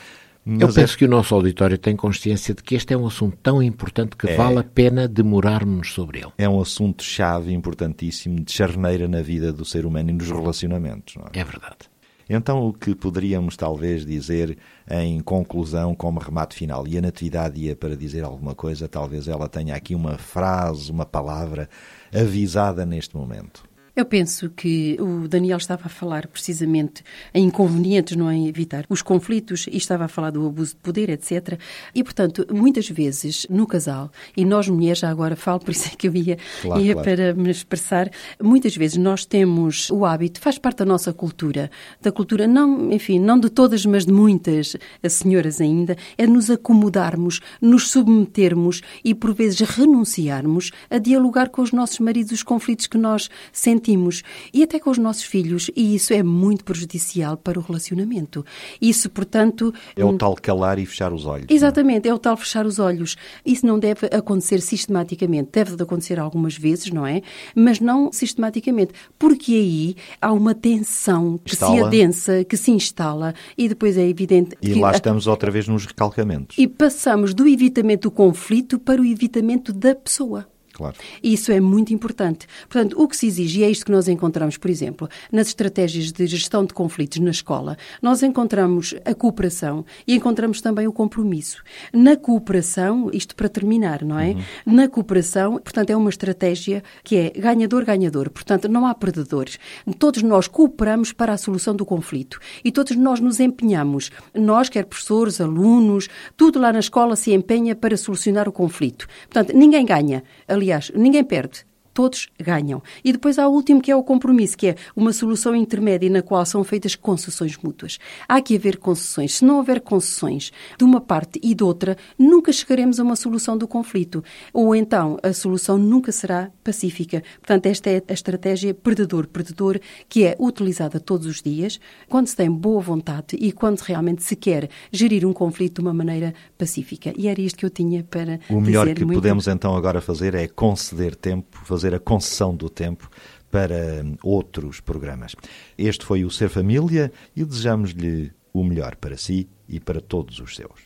Mas 0.45 0.61
Eu 0.61 0.73
penso 0.73 0.93
é... 0.93 0.97
que 0.97 1.05
o 1.05 1.07
nosso 1.07 1.33
auditório 1.33 1.75
tem 1.75 1.95
consciência 1.95 2.53
de 2.53 2.61
que 2.61 2.75
este 2.75 2.93
é 2.93 2.97
um 2.97 3.07
assunto 3.07 3.35
tão 3.41 3.63
importante 3.63 4.15
que 4.15 4.29
é... 4.29 4.35
vale 4.35 4.59
a 4.59 4.63
pena 4.63 5.07
demorarmos 5.07 5.91
sobre 5.91 6.19
ele. 6.19 6.31
É 6.37 6.47
um 6.47 6.61
assunto-chave 6.61 7.51
importantíssimo 7.51 8.39
de 8.39 8.51
charneira 8.51 9.07
na 9.07 9.23
vida 9.23 9.51
do 9.51 9.65
ser 9.65 9.87
humano 9.87 10.11
e 10.11 10.13
nos 10.13 10.29
relacionamentos. 10.29 11.15
É? 11.33 11.39
é? 11.39 11.43
verdade. 11.43 11.89
Então, 12.29 12.67
o 12.67 12.73
que 12.73 12.95
poderíamos 12.95 13.55
talvez 13.55 14.05
dizer 14.05 14.57
em 14.89 15.19
conclusão, 15.19 15.93
como 15.93 16.19
remate 16.19 16.55
final, 16.55 16.87
e 16.87 16.97
a 16.97 17.01
Natividade 17.01 17.59
ia 17.59 17.75
para 17.75 17.95
dizer 17.95 18.23
alguma 18.23 18.55
coisa, 18.55 18.87
talvez 18.87 19.27
ela 19.27 19.47
tenha 19.47 19.75
aqui 19.75 19.93
uma 19.93 20.17
frase, 20.17 20.91
uma 20.91 21.05
palavra 21.05 21.69
avisada 22.13 22.85
neste 22.85 23.15
momento. 23.15 23.63
Eu 23.95 24.03
penso 24.03 24.49
que 24.49 24.97
o 24.99 25.25
Daniel 25.25 25.57
estava 25.57 25.85
a 25.85 25.89
falar 25.89 26.27
precisamente 26.27 27.01
em 27.33 27.45
inconvenientes, 27.45 28.17
não 28.17 28.29
é? 28.29 28.35
em 28.35 28.45
evitar 28.49 28.85
os 28.89 29.01
conflitos 29.01 29.67
e 29.71 29.77
estava 29.77 30.03
a 30.03 30.07
falar 30.09 30.31
do 30.31 30.45
abuso 30.45 30.71
de 30.71 30.81
poder, 30.81 31.09
etc. 31.09 31.57
E, 31.93 32.03
portanto, 32.03 32.45
muitas 32.51 32.89
vezes 32.89 33.47
no 33.49 33.65
casal, 33.65 34.11
e 34.35 34.43
nós 34.43 34.67
mulheres 34.67 34.99
já 34.99 35.09
agora 35.09 35.37
falo, 35.37 35.61
por 35.61 35.71
isso 35.71 35.87
é 35.87 35.95
que 35.95 36.09
eu 36.09 36.13
ia, 36.13 36.37
claro, 36.61 36.81
ia 36.81 36.93
claro. 36.93 37.09
para 37.09 37.33
me 37.35 37.49
expressar, 37.49 38.11
muitas 38.43 38.75
vezes 38.75 38.97
nós 38.97 39.23
temos 39.23 39.89
o 39.89 40.03
hábito, 40.03 40.41
faz 40.41 40.57
parte 40.57 40.79
da 40.79 40.85
nossa 40.85 41.13
cultura, 41.13 41.71
da 42.01 42.11
cultura, 42.11 42.45
não, 42.45 42.91
enfim, 42.91 43.17
não 43.17 43.39
de 43.39 43.49
todas, 43.49 43.85
mas 43.85 44.05
de 44.05 44.11
muitas 44.11 44.75
senhoras 45.07 45.61
ainda, 45.61 45.95
é 46.17 46.27
nos 46.27 46.51
acomodarmos, 46.51 47.39
nos 47.61 47.89
submetermos 47.91 48.81
e, 49.05 49.15
por 49.15 49.33
vezes, 49.33 49.61
renunciarmos 49.61 50.71
a 50.89 50.97
dialogar 50.97 51.47
com 51.47 51.61
os 51.61 51.71
nossos 51.71 51.99
maridos 51.99 52.33
os 52.33 52.43
conflitos 52.43 52.87
que 52.87 52.97
nós 52.97 53.29
sentimos 53.53 53.84
sentimos. 53.85 54.23
E 54.53 54.63
até 54.63 54.79
com 54.79 54.89
os 54.89 54.97
nossos 54.97 55.23
filhos. 55.23 55.69
E 55.75 55.95
isso 55.95 56.13
é 56.13 56.23
muito 56.23 56.63
prejudicial 56.63 57.37
para 57.37 57.59
o 57.59 57.61
relacionamento. 57.61 58.43
Isso, 58.81 59.09
portanto. 59.09 59.73
É 59.95 60.03
o 60.03 60.17
tal 60.17 60.35
calar 60.35 60.79
e 60.79 60.85
fechar 60.85 61.13
os 61.13 61.25
olhos. 61.25 61.47
Exatamente, 61.49 62.07
é 62.07 62.13
o 62.13 62.17
tal 62.19 62.35
fechar 62.35 62.65
os 62.65 62.79
olhos. 62.79 63.15
Isso 63.45 63.65
não 63.65 63.77
deve 63.77 64.07
acontecer 64.07 64.61
sistematicamente. 64.61 65.49
Deve 65.51 65.81
acontecer 65.81 66.19
algumas 66.19 66.57
vezes, 66.57 66.91
não 66.91 67.05
é? 67.05 67.21
Mas 67.55 67.79
não 67.79 68.11
sistematicamente. 68.11 68.93
Porque 69.19 69.53
aí 69.53 69.95
há 70.21 70.31
uma 70.31 70.55
tensão 70.55 71.37
que 71.37 71.53
Instala. 71.53 71.75
se 71.75 71.83
adensa, 71.83 72.43
que 72.43 72.57
se 72.57 72.71
instala 72.71 73.33
e 73.57 73.69
depois 73.69 73.97
é 73.97 74.07
evidente 74.07 74.57
E 74.61 74.73
que. 74.73 74.79
lá 74.79 74.91
estamos 74.91 75.27
outra 75.27 75.51
vez 75.51 75.67
nos 75.67 75.85
recalcamentos. 75.85 76.57
E 76.57 76.67
passamos 76.67 77.33
do 77.33 77.47
evitamento 77.47 78.09
do 78.09 78.11
conflito 78.11 78.77
para 78.79 79.01
o 79.01 79.05
evitamento 79.05 79.71
da 79.73 79.95
pessoa. 79.95 80.47
Claro. 80.75 80.95
E 81.23 81.33
Isso 81.33 81.53
é 81.53 81.59
muito 81.61 81.93
importante. 81.93 82.47
Portanto, 82.67 83.01
o 83.01 83.07
que 83.07 83.15
se 83.15 83.27
exige, 83.27 83.61
e 83.61 83.63
é 83.63 83.69
isto 83.69 83.85
que 83.85 83.91
nós 83.91 84.09
encontramos, 84.09 84.57
por 84.57 84.69
exemplo, 84.69 85.07
nas 85.31 85.47
estratégias 85.47 86.11
de 86.11 86.27
gestão 86.27 86.65
de 86.65 86.73
conflitos 86.73 87.17
na 87.19 87.31
escola, 87.31 87.77
nós 88.01 88.21
encontramos 88.21 88.93
a 89.05 89.15
cooperação 89.15 89.85
e 90.05 90.15
encontramos 90.15 90.59
também 90.59 90.85
o 90.85 90.91
compromisso. 90.91 91.63
Na 91.93 92.17
cooperação, 92.17 93.09
isto 93.13 93.37
para 93.37 93.47
terminar, 93.47 94.03
não 94.03 94.19
é? 94.19 94.35
Na 94.65 94.89
cooperação, 94.89 95.53
portanto, 95.53 95.91
é 95.91 95.95
uma 95.95 96.09
estratégia 96.09 96.83
que 97.05 97.15
é 97.15 97.29
ganhador-ganhador. 97.29 98.29
Portanto, 98.29 98.67
não 98.67 98.85
há 98.85 98.93
perdedores. 98.93 99.57
Todos 99.97 100.23
nós 100.23 100.47
cooperamos 100.49 101.13
para 101.13 101.31
a 101.31 101.37
solução 101.37 101.73
do 101.73 101.85
conflito 101.85 102.37
e 102.65 102.71
todos 102.71 102.97
nós 102.97 103.21
nos 103.21 103.39
empenhamos. 103.39 104.11
Nós, 104.33 104.67
quer 104.67 104.83
professores, 104.83 105.39
alunos, 105.39 106.09
tudo 106.35 106.59
lá 106.59 106.73
na 106.73 106.79
escola 106.79 107.15
se 107.15 107.31
empenha 107.31 107.75
para 107.75 107.95
solucionar 107.95 108.49
o 108.49 108.51
conflito. 108.51 109.07
Portanto, 109.29 109.55
ninguém 109.55 109.85
ganha. 109.85 110.21
Aliás, 110.65 110.91
ninguém 110.95 111.23
perde. 111.23 111.63
Todos 111.95 112.27
ganham. 112.37 112.83
E 113.05 113.13
depois 113.13 113.39
há 113.39 113.47
o 113.47 113.51
último, 113.53 113.81
que 113.81 113.89
é 113.89 113.95
o 113.95 114.03
compromisso, 114.03 114.57
que 114.57 114.67
é 114.67 114.75
uma 114.95 115.13
solução 115.13 115.55
intermédia 115.55 116.09
na 116.09 116.21
qual 116.21 116.45
são 116.45 116.61
feitas 116.61 116.93
concessões 116.93 117.57
mútuas. 117.57 117.97
Há 118.27 118.41
que 118.41 118.57
haver 118.57 118.77
concessões. 118.77 119.37
Se 119.37 119.45
não 119.45 119.57
houver 119.57 119.79
concessões 119.79 120.51
de 120.77 120.83
uma 120.83 120.99
parte 120.99 121.39
e 121.41 121.55
de 121.55 121.63
outra, 121.63 121.95
nunca 122.19 122.51
chegaremos 122.51 122.99
a 122.99 123.03
uma 123.03 123.15
solução 123.15 123.57
do 123.57 123.65
conflito. 123.65 124.21
Ou 124.53 124.75
então 124.75 125.17
a 125.23 125.31
solução 125.31 125.77
nunca 125.77 126.11
será 126.11 126.51
pacífica. 126.65 127.23
Portanto, 127.37 127.67
esta 127.67 127.89
é 127.89 128.03
a 128.05 128.13
estratégia 128.13 128.73
perdedor-perdedor 128.73 129.79
que 130.09 130.25
é 130.25 130.35
utilizada 130.37 130.99
todos 130.99 131.25
os 131.25 131.41
dias 131.41 131.79
quando 132.09 132.27
se 132.27 132.35
tem 132.35 132.51
boa 132.51 132.81
vontade 132.81 133.37
e 133.39 133.53
quando 133.53 133.79
realmente 133.79 134.21
se 134.21 134.35
quer 134.35 134.69
gerir 134.91 135.25
um 135.25 135.31
conflito 135.31 135.75
de 135.75 135.81
uma 135.81 135.93
maneira 135.93 136.33
pacífica. 136.57 137.13
E 137.17 137.29
era 137.29 137.39
isto 137.39 137.57
que 137.57 137.65
eu 137.65 137.69
tinha 137.69 138.03
para 138.03 138.39
O 138.49 138.59
melhor 138.59 138.85
dizer. 138.85 138.95
que 138.95 139.05
Muito 139.05 139.17
podemos 139.21 139.47
então 139.47 139.75
agora 139.75 140.01
fazer 140.01 140.35
é 140.35 140.47
conceder 140.47 141.15
tempo, 141.15 141.57
fazer 141.63 141.84
a 141.93 141.99
concessão 141.99 142.55
do 142.55 142.69
tempo 142.69 143.09
para 143.51 144.03
hum, 144.03 144.15
outros 144.23 144.79
programas. 144.79 145.35
Este 145.77 146.05
foi 146.05 146.25
o 146.25 146.31
Ser 146.31 146.49
Família 146.49 147.11
e 147.35 147.45
desejamos-lhe 147.45 148.31
o 148.53 148.63
melhor 148.63 148.95
para 148.95 149.17
si 149.17 149.49
e 149.67 149.79
para 149.79 150.01
todos 150.01 150.39
os 150.39 150.55
seus. 150.55 150.85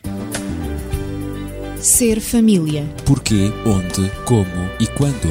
Ser 1.80 2.20
família. 2.20 2.84
Porquê, 3.06 3.50
onde, 3.64 4.10
como 4.24 4.70
e 4.78 4.86
quando. 4.86 5.30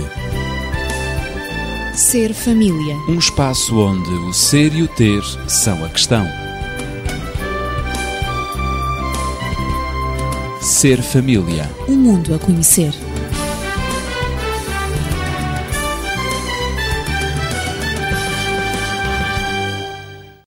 Ser 1.93 2.33
família. 2.33 2.95
Um 3.07 3.19
espaço 3.19 3.77
onde 3.77 4.09
o 4.09 4.33
ser 4.33 4.73
e 4.73 4.81
o 4.81 4.87
ter 4.87 5.21
são 5.47 5.83
a 5.85 5.89
questão. 5.89 6.25
Ser 10.61 11.01
família. 11.01 11.69
Um 11.87 11.97
mundo 11.97 12.33
a 12.33 12.39
conhecer. 12.39 12.93